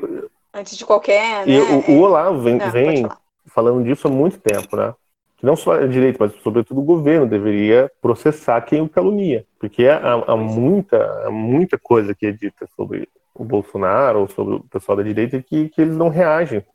[0.53, 1.45] antes de qualquer.
[1.45, 1.59] Né?
[1.59, 3.07] O, o Olavo vem, Não, vem
[3.47, 4.93] falando disso há muito tempo, né?
[5.37, 9.45] Que não só a direita, mas sobretudo o governo deveria processar quem o calunia.
[9.59, 10.97] Porque há, há muita,
[11.27, 15.39] há muita coisa que é dita sobre o Bolsonaro ou sobre o pessoal da direita
[15.41, 16.65] que, que eles não reagem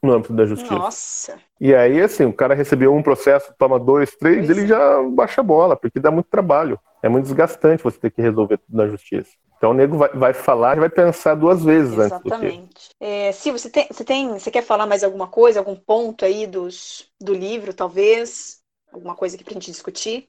[0.00, 0.74] no âmbito da justiça.
[0.74, 1.38] Nossa.
[1.60, 4.66] E aí, assim, o cara recebeu um processo, toma dois, três, pois ele é.
[4.68, 6.78] já baixa a bola, porque dá muito trabalho.
[7.02, 9.30] É muito desgastante você ter que resolver tudo na justiça.
[9.56, 12.26] Então o nego vai, vai falar e vai pensar duas vezes Exatamente.
[12.26, 12.26] antes.
[12.26, 12.90] Exatamente.
[13.00, 16.46] É, Sil, você tem, você tem, você quer falar mais alguma coisa, algum ponto aí
[16.46, 18.60] dos, do livro, talvez?
[18.92, 20.28] Alguma coisa aqui para a gente discutir?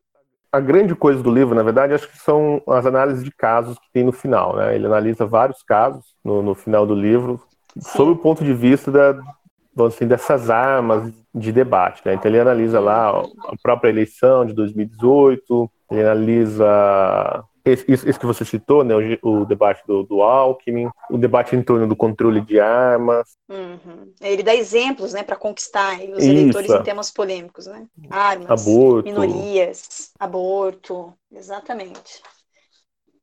[0.51, 3.91] A grande coisa do livro, na verdade, acho que são as análises de casos que
[3.91, 4.55] tem no final.
[4.55, 4.75] Né?
[4.75, 7.41] Ele analisa vários casos no, no final do livro,
[7.77, 7.81] Sim.
[7.97, 9.19] sob o ponto de vista da,
[9.85, 12.01] assim, dessas armas de debate.
[12.05, 12.13] Né?
[12.13, 18.45] Então ele analisa lá a própria eleição de 2018, ele analisa esse, esse que você
[18.45, 22.59] citou, né, o, o debate do, do, Alckmin, o debate em torno do controle de
[22.59, 23.37] armas.
[23.49, 24.13] Uhum.
[24.21, 26.29] Ele dá exemplos, né, para conquistar os Isso.
[26.29, 27.85] eleitores em temas polêmicos, né?
[28.09, 29.09] Armas, aborto.
[29.09, 32.21] minorias, aborto, exatamente.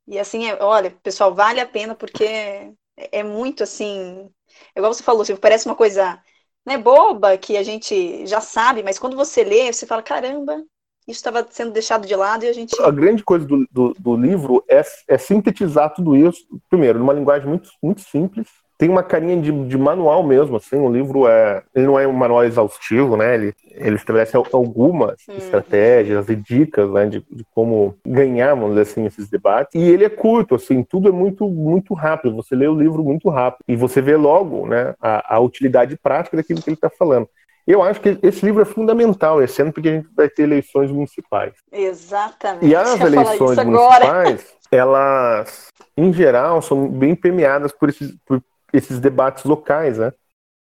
[0.07, 4.31] E assim, é, olha, pessoal, vale a pena porque é muito assim,
[4.77, 6.21] igual você falou, assim, parece uma coisa
[6.65, 10.63] né, boba que a gente já sabe, mas quando você lê, você fala, caramba,
[11.07, 12.81] isso estava sendo deixado de lado e a gente.
[12.81, 17.47] A grande coisa do, do, do livro é, é, sintetizar tudo isso, primeiro, numa linguagem
[17.47, 18.47] muito, muito simples.
[18.77, 21.63] Tem uma carinha de, de manual mesmo, assim, o livro é.
[21.73, 23.35] Ele não é um manual exaustivo, né?
[23.35, 25.37] Ele, ele estabelece algumas uhum.
[25.37, 29.75] estratégias e dicas, né, de, de como ganhar, vamos dizer assim, esses debates.
[29.75, 32.35] E ele é curto, assim, tudo é muito, muito rápido.
[32.35, 33.63] Você lê o livro muito rápido.
[33.69, 37.29] E você vê logo, né, a, a utilidade prática daquilo que ele está falando.
[37.67, 40.91] Eu acho que esse livro é fundamental esse ano, porque a gente vai ter eleições
[40.91, 41.55] municipais.
[41.73, 42.67] Exatamente.
[42.67, 48.43] E as eleições municipais, elas, em geral, são bem permeadas por esses, por
[48.73, 50.13] esses debates locais, né?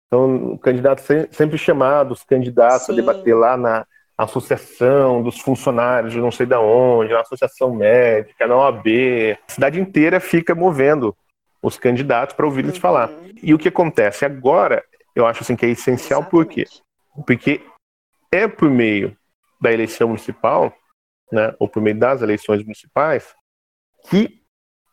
[0.06, 2.92] Então, candidatos sempre chamados, candidatos Sim.
[2.92, 3.84] a debater lá na
[4.16, 8.86] associação dos funcionários de não sei da onde, na associação médica, na OAB.
[9.48, 11.14] A cidade inteira fica movendo
[11.60, 12.80] os candidatos para ouvir eles uhum.
[12.80, 13.10] falar.
[13.42, 14.84] E o que acontece agora,
[15.14, 16.30] eu acho assim que é essencial Exatamente.
[16.30, 16.83] porque
[17.26, 17.60] porque
[18.32, 19.16] é por meio
[19.60, 20.74] da eleição municipal,
[21.30, 23.34] né, ou por meio das eleições municipais,
[24.08, 24.42] que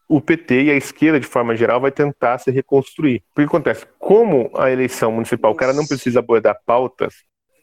[0.07, 3.23] o PT e a esquerda, de forma geral, vai tentar se reconstruir.
[3.33, 7.13] Porque acontece, como a eleição municipal, o cara não precisa abordar pautas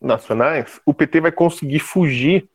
[0.00, 2.48] nacionais, o PT vai conseguir fugir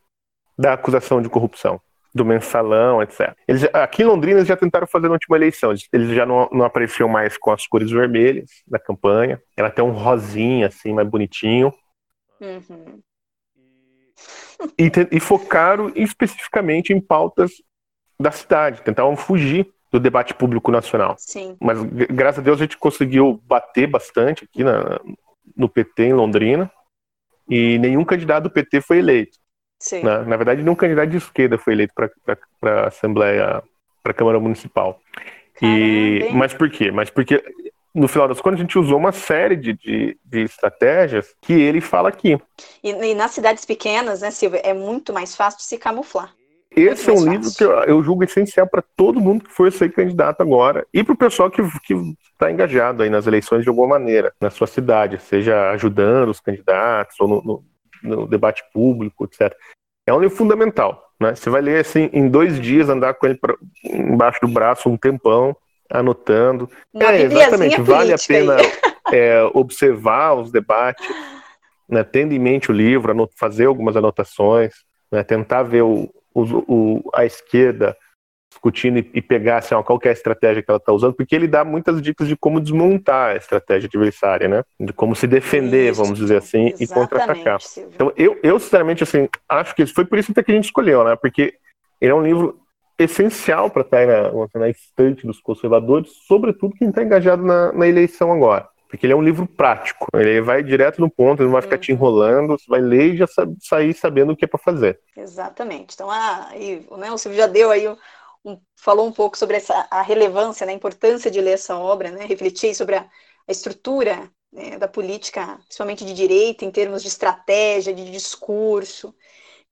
[0.58, 1.80] da acusação de corrupção,
[2.14, 3.34] do mensalão, etc.
[3.46, 6.68] Eles, aqui em Londrina eles já tentaram fazer na última eleição, eles já não, não
[7.08, 11.72] mais com as cores vermelhas da campanha, ela tem um rosinha assim, mais bonitinho,
[12.44, 13.00] Uhum.
[14.78, 17.50] E, e focaram especificamente em pautas
[18.18, 21.16] da cidade, tentavam fugir do debate público nacional.
[21.18, 21.56] Sim.
[21.60, 25.00] Mas graças a Deus a gente conseguiu bater bastante aqui na,
[25.56, 26.70] no PT em Londrina
[27.48, 29.38] e nenhum candidato do PT foi eleito.
[29.78, 30.02] Sim.
[30.02, 33.62] Na, na verdade, nenhum candidato de esquerda foi eleito para a Assembleia,
[34.02, 35.00] para a Câmara Municipal.
[35.62, 36.90] E, mas por quê?
[36.90, 37.42] Mas porque
[37.94, 41.80] no final das contas, a gente usou uma série de, de, de estratégias que ele
[41.80, 42.36] fala aqui.
[42.82, 46.34] E, e, nas cidades pequenas, né, Silvia, é muito mais fácil se camuflar.
[46.76, 47.56] Esse é um livro fácil.
[47.56, 51.12] que eu, eu julgo essencial para todo mundo que for ser candidato agora e para
[51.14, 55.70] o pessoal que está engajado aí nas eleições de alguma maneira, na sua cidade, seja
[55.70, 57.64] ajudando os candidatos ou no, no,
[58.02, 59.56] no debate público, etc.
[60.04, 61.00] É um livro fundamental.
[61.20, 61.36] Né?
[61.36, 64.96] Você vai ler assim em dois dias, andar com ele pra, embaixo do braço um
[64.96, 65.56] tempão
[65.90, 66.68] anotando.
[66.92, 68.56] Uma é, exatamente, vale a pena
[69.12, 71.06] é, observar os debates,
[71.88, 74.72] né, tendo em mente o livro, fazer algumas anotações,
[75.10, 77.96] né, tentar ver o, o, o, a esquerda
[78.54, 81.48] discutindo e, pegar assim, ó, qual é a estratégia que ela está usando, porque ele
[81.48, 84.62] dá muitas dicas de como desmontar a estratégia adversária, né?
[84.78, 87.58] De como se defender, isso, vamos dizer assim, e contra-atacar.
[87.76, 91.16] Então, eu, eu, sinceramente, assim, acho que foi por isso que a gente escolheu, né?
[91.16, 91.54] Porque
[92.00, 92.60] ele é um livro
[92.98, 98.32] essencial para estar na, na estante dos conservadores, sobretudo quem está engajado na, na, eleição
[98.32, 98.68] agora.
[98.88, 101.78] Porque ele é um livro prático, ele vai direto no ponto, ele não vai ficar
[101.78, 101.96] te uhum.
[101.96, 105.00] enrolando, você vai ler e já sabe, sair sabendo o que é para fazer.
[105.16, 105.94] Exatamente.
[105.94, 107.96] Então, ah, e, né, o Silvio já deu aí um,
[108.44, 112.12] um, falou um pouco sobre essa, a relevância, né, a importância de ler essa obra,
[112.12, 117.08] né, refletir sobre a, a estrutura né, da política, principalmente de direita, em termos de
[117.08, 119.12] estratégia, de discurso,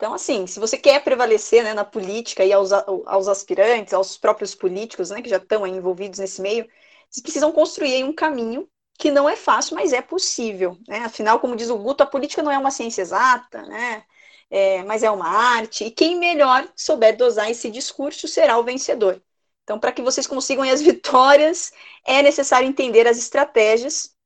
[0.03, 4.53] então, assim, se você quer prevalecer né, na política e aos, aos aspirantes, aos próprios
[4.53, 6.69] políticos né, que já estão envolvidos nesse meio,
[7.09, 10.77] vocês precisam construir um caminho que não é fácil, mas é possível.
[10.89, 11.05] Né?
[11.05, 14.05] Afinal, como diz o Guto, a política não é uma ciência exata, né?
[14.51, 19.23] É, mas é uma arte, e quem melhor souber dosar esse discurso será o vencedor.
[19.63, 21.73] Então, para que vocês consigam as vitórias,
[22.05, 24.17] é necessário entender as estratégias,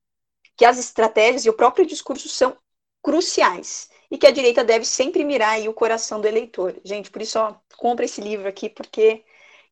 [0.57, 2.57] que as estratégias e o próprio discurso são
[3.03, 6.75] cruciais e que a direita deve sempre mirar aí o coração do eleitor.
[6.85, 9.23] Gente, por isso, ó, compra esse livro aqui, porque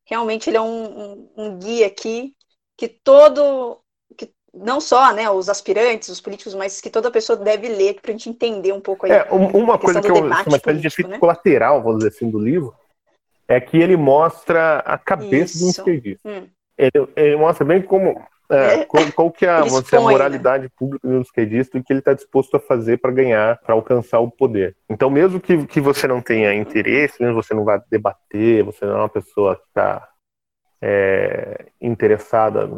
[0.04, 2.34] realmente ele é um, um, um guia aqui
[2.76, 3.78] que todo,
[4.16, 8.10] que não só né, os aspirantes, os políticos, mas que toda pessoa deve ler para
[8.10, 9.12] a gente entender um pouco aí.
[9.12, 11.18] É, uma coisa que eu, uma espécie de efeito né?
[11.18, 12.74] colateral, vamos dizer assim, do livro,
[13.46, 15.64] é que ele mostra a cabeça Isso.
[15.64, 16.28] do esquerdista.
[16.28, 16.48] Hum.
[16.76, 18.20] Ele, ele, mostra bem como
[18.50, 20.04] é, é, qual, qual, que é a, você, a né?
[20.04, 20.70] moralidade né?
[20.76, 24.20] pública do esquerdista e o que ele está disposto a fazer para ganhar, para alcançar
[24.20, 24.76] o poder.
[24.88, 28.96] Então, mesmo que, que você não tenha interesse, mesmo você não vá debater, você não
[28.96, 30.06] é uma pessoa que está
[30.82, 32.68] é, interessada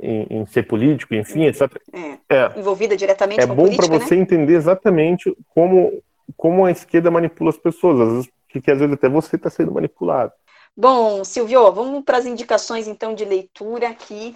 [0.00, 1.70] em, em ser político, enfim, etc.
[1.92, 2.58] É, é.
[2.58, 4.22] Envolvida diretamente é com bom para você né?
[4.22, 6.02] entender exatamente como,
[6.36, 9.72] como a esquerda manipula as pessoas, às vezes, porque às vezes até você está sendo
[9.72, 10.32] manipulado.
[10.76, 14.34] Bom, Silvio, vamos para as indicações então de leitura aqui.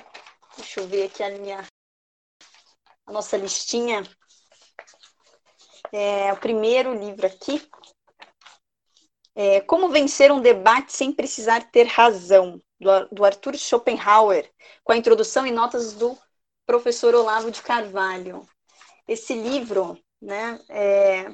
[0.58, 1.64] Deixa eu ver aqui a minha
[3.06, 4.02] a nossa listinha.
[5.92, 7.62] É, o primeiro livro aqui
[9.36, 14.50] é Como Vencer um Debate Sem Precisar Ter Razão, do, do Arthur Schopenhauer,
[14.82, 16.18] com a introdução e notas do
[16.66, 18.46] professor Olavo de Carvalho.
[19.06, 21.30] Esse livro, né, é,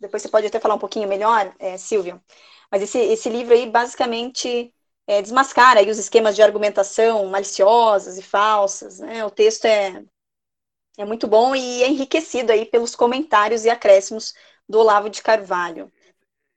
[0.00, 2.22] depois você pode até falar um pouquinho melhor, é, Silvio,
[2.70, 4.72] mas esse, esse livro aí basicamente
[5.06, 10.02] é, desmascara aí os esquemas de argumentação maliciosas e falsas, né, o texto é,
[10.98, 14.34] é muito bom e é enriquecido aí pelos comentários e acréscimos
[14.68, 15.90] do Olavo de Carvalho.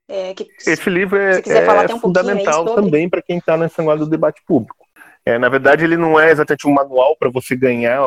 [0.10, 2.82] É, que, Esse livro é, é um fundamental sobre...
[2.82, 4.88] também para quem está nesse negócio do debate público.
[5.26, 8.00] É, na verdade, ele não é exatamente um manual para você ganhar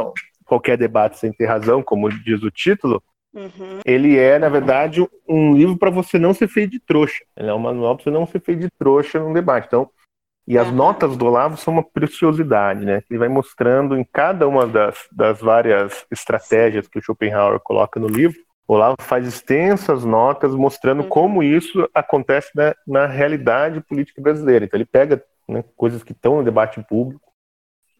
[0.47, 3.03] qualquer debate sem ter razão, como diz o título.
[3.35, 3.81] Uhum.
[3.85, 7.23] Ele é, na verdade, um livro para você não ser feito de trouxa.
[7.37, 9.67] Ele é um manual para você não ser feito de trouxa num debate.
[9.67, 9.91] Então,
[10.51, 10.75] e as uhum.
[10.75, 13.05] notas do Olavo são uma preciosidade, né?
[13.09, 18.09] Ele vai mostrando em cada uma das, das várias estratégias que o Schopenhauer coloca no
[18.09, 18.37] livro,
[18.67, 21.09] o Olavo faz extensas notas mostrando uhum.
[21.09, 24.65] como isso acontece na, na, realidade política brasileira.
[24.65, 27.31] Então ele pega né, coisas que estão no debate público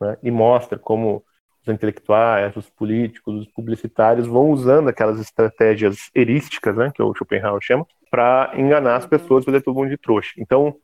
[0.01, 1.23] né, e mostra como
[1.63, 7.63] os intelectuais, os políticos, os publicitários vão usando aquelas estratégias erísticas, né, que o Schopenhauer
[7.63, 10.33] chama, para enganar as pessoas, fazer todo mundo de trouxa.
[10.37, 10.75] Então,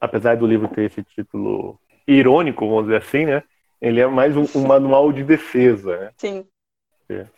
[0.00, 3.42] apesar do livro ter esse título irônico, vamos dizer assim, né,
[3.80, 5.96] ele é mais um, um manual de defesa.
[5.96, 6.10] Né?
[6.16, 6.46] Sim.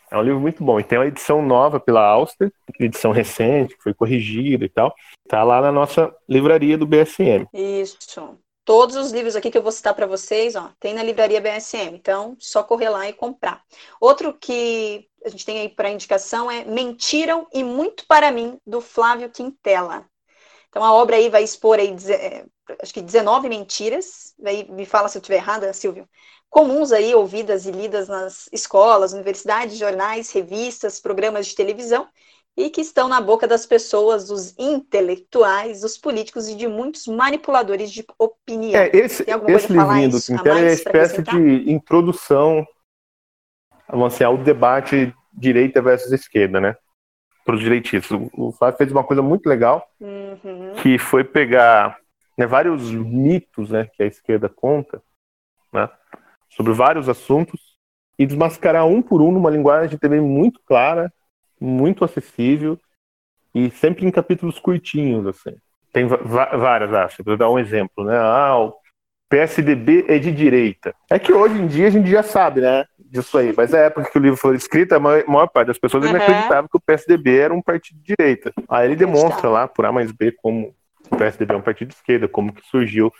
[0.09, 0.79] É um livro muito bom.
[0.79, 4.93] E tem uma edição nova pela Auster, edição recente, que foi corrigida e tal.
[5.29, 7.47] Tá lá na nossa livraria do BSM.
[7.53, 8.37] Isso.
[8.65, 11.95] Todos os livros aqui que eu vou citar para vocês, ó, tem na livraria BSM.
[11.95, 13.61] Então, só correr lá e comprar.
[13.99, 18.81] Outro que a gente tem aí para indicação é Mentiram e Muito para Mim, do
[18.81, 20.05] Flávio Quintela.
[20.71, 21.93] Então, a obra aí vai expor aí,
[22.81, 24.33] acho que 19 mentiras.
[24.43, 26.07] Aí me fala se eu estiver errada, Silvio
[26.51, 32.07] comuns aí, ouvidas e lidas nas escolas, universidades, jornais, revistas, programas de televisão,
[32.57, 37.89] e que estão na boca das pessoas, dos intelectuais, dos políticos e de muitos manipuladores
[37.89, 38.81] de opinião.
[38.81, 42.67] É, esse esse livrinho do Quintela é uma espécie de introdução
[43.87, 46.75] vamos ao debate direita versus esquerda, né?
[47.45, 48.19] Para os direitistas.
[48.33, 50.73] O Flávio fez uma coisa muito legal, uhum.
[50.81, 51.97] que foi pegar
[52.37, 55.01] né, vários mitos né, que a esquerda conta,
[55.73, 55.89] né?
[56.49, 57.59] sobre vários assuntos
[58.17, 61.11] e desmascarar um por um numa linguagem também muito clara,
[61.59, 62.79] muito acessível
[63.53, 65.55] e sempre em capítulos curtinhos, assim.
[65.91, 67.23] Tem várias, acho.
[67.23, 68.17] Vou dar um exemplo, né?
[68.17, 68.73] Ah, o
[69.31, 70.93] PSDB é de direita.
[71.09, 72.83] É que hoje em dia a gente já sabe, né?
[72.99, 73.53] Disso aí.
[73.55, 76.13] Mas na época que o livro foi escrito, a maior parte das pessoas uhum.
[76.13, 78.51] acreditava que o PSDB era um partido de direita.
[78.67, 80.75] Aí ele demonstra lá, por A mais B, como
[81.09, 83.11] o PSDB é um partido de esquerda, como que surgiu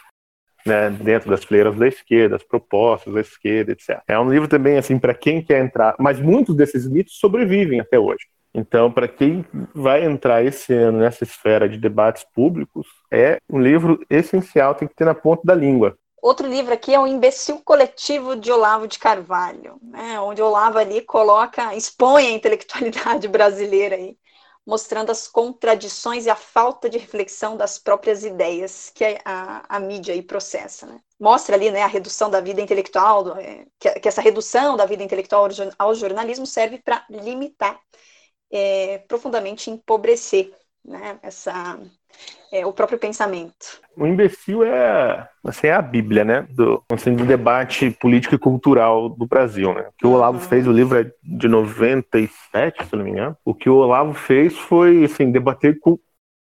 [0.65, 4.01] né, dentro das fileiras da esquerda, as propostas da esquerda, etc.
[4.05, 7.97] É um livro também assim para quem quer entrar, mas muitos desses mitos sobrevivem até
[7.97, 8.25] hoje.
[8.53, 14.05] Então, para quem vai entrar esse ano nessa esfera de debates públicos, é um livro
[14.09, 15.97] essencial, tem que ter na ponta da língua.
[16.21, 21.01] Outro livro aqui é o Imbecil Coletivo de Olavo de Carvalho, né, onde Olavo ali
[21.01, 24.15] coloca, expõe a intelectualidade brasileira aí,
[24.63, 29.79] mostrando as contradições e a falta de reflexão das próprias ideias que a, a, a
[29.79, 30.85] mídia aí processa.
[30.85, 31.01] Né?
[31.19, 34.85] Mostra ali né, a redução da vida intelectual, do, é, que, que, essa redução da
[34.85, 35.47] vida intelectual
[35.79, 37.81] ao jornalismo serve para limitar,
[38.51, 40.53] é, profundamente empobrecer
[40.85, 41.79] né, essa,
[42.51, 43.79] é, o próprio pensamento.
[43.95, 49.09] O imbecil é, assim, é a Bíblia, né, do, assim, do debate político e cultural
[49.09, 49.87] do Brasil, né.
[49.87, 50.43] O que o Olavo uhum.
[50.43, 53.37] fez, o livro é de 97, se não me engano.
[53.45, 55.97] O que o Olavo fez foi, assim, debater com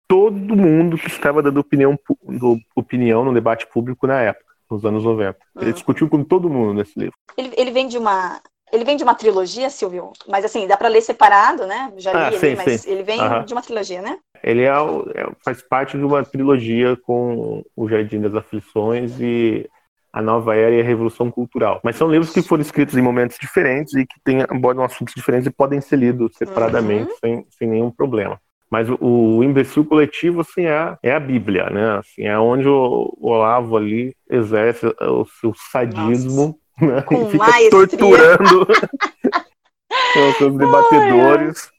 [0.09, 5.05] todo mundo que estava dando opinião, do, opinião no debate público na época, nos anos
[5.05, 5.39] 90.
[5.57, 5.73] Ele uhum.
[5.73, 7.15] discutiu com todo mundo nesse livro.
[7.37, 8.41] Ele, ele vem de uma
[8.73, 11.93] ele vem de uma trilogia, Silvio, mas assim, dá para ler separado, né?
[11.99, 12.91] Já li ah, sim, mas sim.
[12.91, 13.45] ele vem uhum.
[13.45, 14.19] de uma trilogia, né?
[14.43, 19.69] Ele é, é, faz parte de uma trilogia com O Jardim das Aflições e
[20.13, 21.81] A Nova Era e a Revolução Cultural.
[21.85, 25.47] Mas são livros que foram escritos em momentos diferentes e que têm, abordam assuntos diferentes
[25.47, 27.17] e podem ser lidos separadamente uhum.
[27.21, 28.41] sem, sem nenhum problema.
[28.71, 31.99] Mas o, o imbecil coletivo, assim, é, é a Bíblia, né?
[31.99, 37.05] Assim, é onde o, o Olavo ali exerce o seu sadismo né?
[37.11, 37.71] E fica maestria.
[37.71, 38.67] torturando
[40.31, 41.72] os seus debatedores.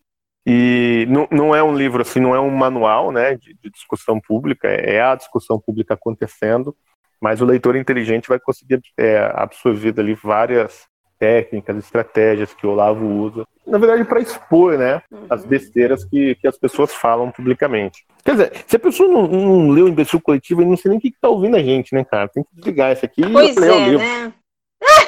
[0.46, 4.20] E não, não é um livro assim, não é um manual né, de, de discussão
[4.20, 6.76] pública, é a discussão pública acontecendo,
[7.22, 10.86] Mas o leitor inteligente vai conseguir é, absorver dali várias
[11.18, 15.26] técnicas, estratégias que o Olavo usa, na verdade, para expor né, uhum.
[15.30, 18.06] as besteiras que, que as pessoas falam publicamente.
[18.24, 20.98] Quer dizer, se a pessoa não, não leu o imbecil coletivo, ele não sei nem
[20.98, 22.28] o que está ouvindo a gente, né, cara?
[22.28, 24.06] Tem que desligar isso aqui pois e ler é, o livro.
[24.06, 24.34] Né?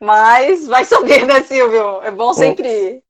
[0.00, 2.02] Mas vai saber, né, Silvio?
[2.02, 3.02] É bom sempre,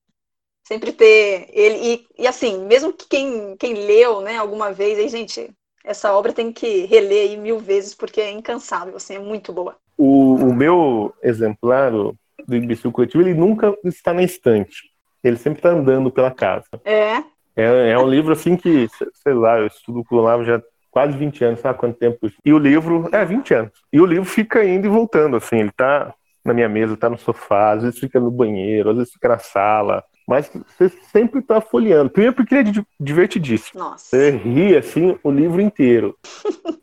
[0.67, 1.79] sempre ter ele.
[2.19, 5.51] E, e assim, mesmo que quem, quem leu né, alguma vez, aí, gente,
[5.85, 9.77] essa obra tem que reler aí mil vezes, porque é incansável, assim, é muito boa.
[9.97, 14.91] O, o meu exemplar do imbecil coletivo, ele nunca está na estante.
[15.23, 16.69] Ele sempre está andando pela casa.
[16.85, 17.17] É.
[17.57, 17.91] é.
[17.91, 18.89] É um livro assim que,
[19.23, 20.61] sei lá, eu estudo o Olavo já
[20.91, 22.31] quase 20 anos, sabe quanto tempo?
[22.45, 23.73] E o livro, é, 20 anos.
[23.93, 26.15] E o livro fica indo e voltando, assim, ele tá
[26.47, 29.39] na minha mesa, tá no sofá, às vezes fica no banheiro, às vezes fica na
[29.39, 30.05] sala.
[30.27, 32.11] Mas você sempre tá folheando.
[32.11, 33.79] Primeiro porque ele é divertidíssimo.
[33.79, 34.05] Nossa.
[34.07, 36.17] Você ri, assim, o livro inteiro.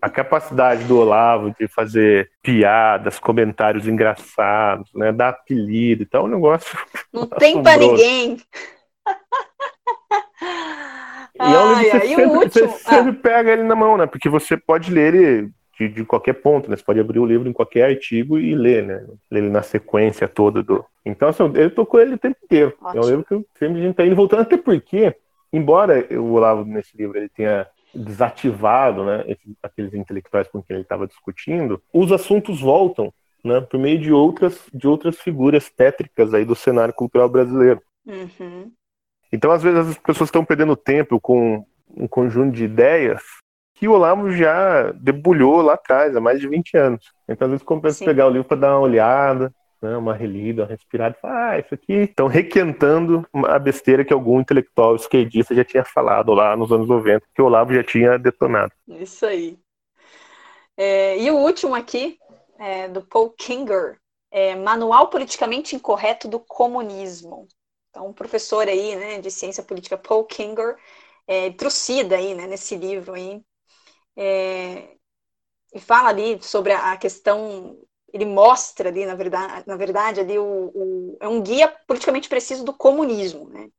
[0.02, 5.12] A capacidade do Olavo de fazer piadas, comentários engraçados, né?
[5.12, 6.78] Dar apelido e tal, é um negócio.
[7.12, 8.38] Não tem pra ninguém.
[11.36, 13.20] E é um livro que você, sempre, você sempre ah.
[13.22, 14.06] pega ele na mão, né?
[14.06, 16.76] Porque você pode ler ele de, de, qualquer ponto, né?
[16.76, 19.06] Você pode abrir o livro em qualquer artigo e ler, né?
[19.32, 20.86] Ler ele na sequência toda do.
[21.06, 22.74] Então, assim, eu tô com ele o tempo inteiro.
[22.82, 23.02] Ótimo.
[23.02, 25.16] É um livro que eu sempre a gente tá indo voltando, até porque,
[25.52, 30.84] embora o Olavo nesse livro ele tenha desativado, né, esses, aqueles intelectuais com quem ele
[30.84, 33.14] estava discutindo, os assuntos voltam,
[33.44, 37.82] né, por meio de outras de outras figuras tétricas aí do cenário cultural brasileiro.
[38.06, 38.72] Uhum.
[39.32, 41.66] Então, às vezes as pessoas estão perdendo tempo com
[41.96, 43.22] um conjunto de ideias
[43.84, 47.12] que o Olavo já debulhou lá atrás, há mais de 20 anos.
[47.28, 48.06] Então, às vezes, compensa Sim.
[48.06, 51.60] pegar o livro para dar uma olhada, né, uma relida, uma respirada, e falar, ah,
[51.60, 56.72] isso aqui estão requentando a besteira que algum intelectual esquerdista já tinha falado lá nos
[56.72, 58.72] anos 90, que o Olavo já tinha detonado.
[58.88, 59.60] Isso aí.
[60.78, 62.18] É, e o último aqui,
[62.58, 63.98] é, do Paul Kinger,
[64.32, 67.50] é Manual Politicamente Incorreto do Comunismo.
[67.90, 70.78] Então, um professor aí, né, de ciência política, Paul Kinger,
[71.28, 73.44] é, trucida aí, né, nesse livro aí,
[74.16, 74.90] é,
[75.74, 77.78] e fala ali sobre a questão,
[78.14, 82.64] ele mostra ali, na verdade, na verdade ali o, o é um guia politicamente preciso
[82.64, 83.70] do comunismo, né?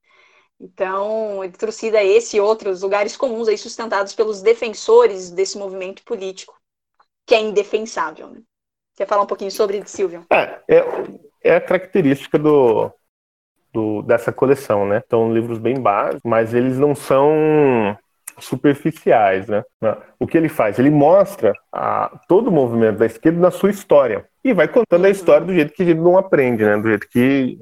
[0.61, 6.59] Então, ele trucida esse e outros lugares comuns aí sustentados pelos defensores desse movimento político,
[7.27, 8.41] que é indefensável, né?
[8.97, 10.25] Quer falar um pouquinho sobre Silvio?
[10.31, 10.85] É, é,
[11.43, 12.91] é a característica do,
[13.73, 15.03] do, dessa coleção, né?
[15.11, 17.99] São livros bem básicos, mas eles não são
[18.39, 19.65] superficiais, né?
[20.19, 20.79] O que ele faz?
[20.79, 25.11] Ele mostra a, todo o movimento da esquerda na sua história e vai contando a
[25.11, 26.77] história do jeito que ele não aprende, né?
[26.77, 27.59] Do jeito que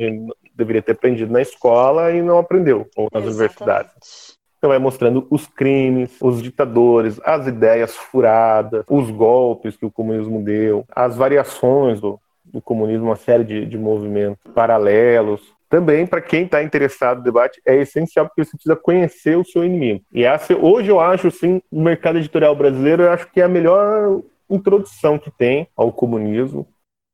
[0.54, 3.62] deveria ter aprendido na escola e não aprendeu, ou nas Exatamente.
[3.62, 4.38] universidades.
[4.58, 10.40] Então vai mostrando os crimes, os ditadores, as ideias furadas, os golpes que o comunismo
[10.40, 16.44] deu, as variações do, do comunismo, uma série de, de movimentos paralelos, também, para quem
[16.44, 20.04] está interessado no debate, é essencial porque você precisa conhecer o seu inimigo.
[20.12, 23.48] E essa, hoje eu acho, sim, o mercado editorial brasileiro, eu acho que é a
[23.48, 24.20] melhor
[24.50, 26.68] introdução que tem ao comunismo,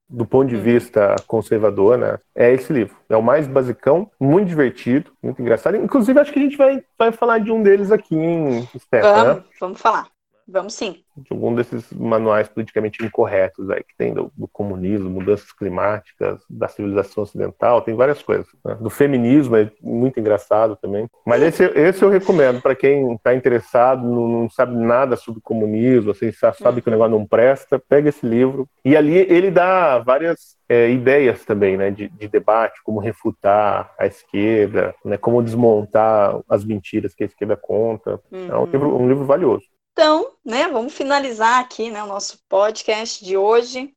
[0.08, 0.62] do ponto de uhum.
[0.62, 2.18] vista conservador, né?
[2.34, 2.96] É esse livro.
[3.08, 5.76] É o mais basicão, muito divertido, muito engraçado.
[5.76, 9.36] Inclusive, acho que a gente vai, vai falar de um deles aqui em Steph, Vamos,
[9.36, 9.44] né?
[9.60, 10.08] vamos falar.
[10.48, 11.04] Vamos sim.
[11.22, 16.68] De algum desses manuais politicamente incorretos aí que tem do, do comunismo, mudanças climáticas, da
[16.68, 18.46] civilização ocidental, tem várias coisas.
[18.64, 18.76] Né?
[18.80, 21.08] Do feminismo é muito engraçado também.
[21.26, 26.10] Mas esse, esse eu recomendo para quem está interessado, não, não, sabe nada sobre comunismo,
[26.10, 28.68] assim, sabe que o negócio não presta, pega esse livro.
[28.84, 34.06] E ali ele dá várias é, ideias também, né, de, de, debate, como refutar a
[34.06, 38.20] esquerda, né, como desmontar as mentiras que a esquerda conta.
[38.30, 38.48] Uhum.
[38.48, 38.66] É um uhum.
[38.66, 39.64] livro, um livro valioso.
[40.00, 43.92] Então, né, vamos finalizar aqui né, o nosso podcast de hoje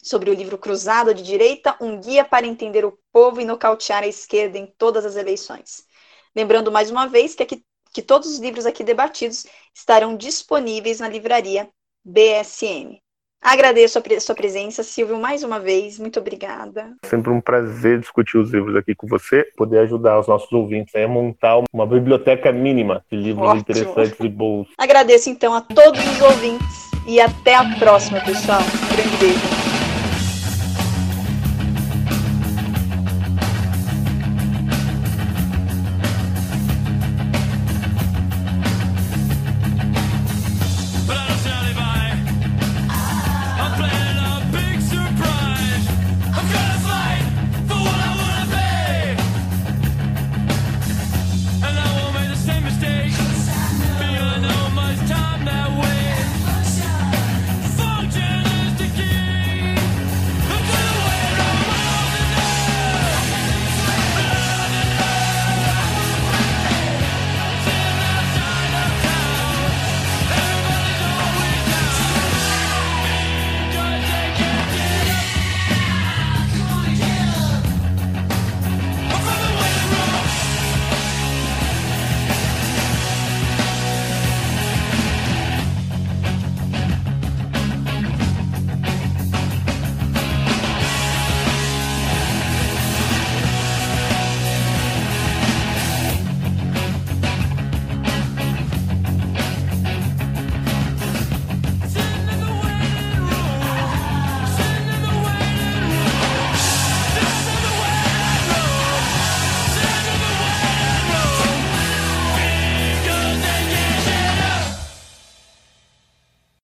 [0.00, 4.06] sobre o livro Cruzado de Direita, um guia para entender o povo e nocautear a
[4.06, 5.88] esquerda em todas as eleições.
[6.36, 11.08] Lembrando mais uma vez que, aqui, que todos os livros aqui debatidos estarão disponíveis na
[11.08, 11.68] livraria
[12.04, 13.02] BSM.
[13.44, 15.98] Agradeço a sua presença, Silvio, mais uma vez.
[15.98, 16.94] Muito obrigada.
[17.04, 21.06] Sempre um prazer discutir os livros aqui com você, poder ajudar os nossos ouvintes a
[21.06, 23.60] montar uma biblioteca mínima de livros Ótimo.
[23.60, 24.68] interessantes e bons.
[24.78, 28.62] Agradeço então a todos os ouvintes e até a próxima, pessoal.
[28.62, 29.63] Um grande beijo.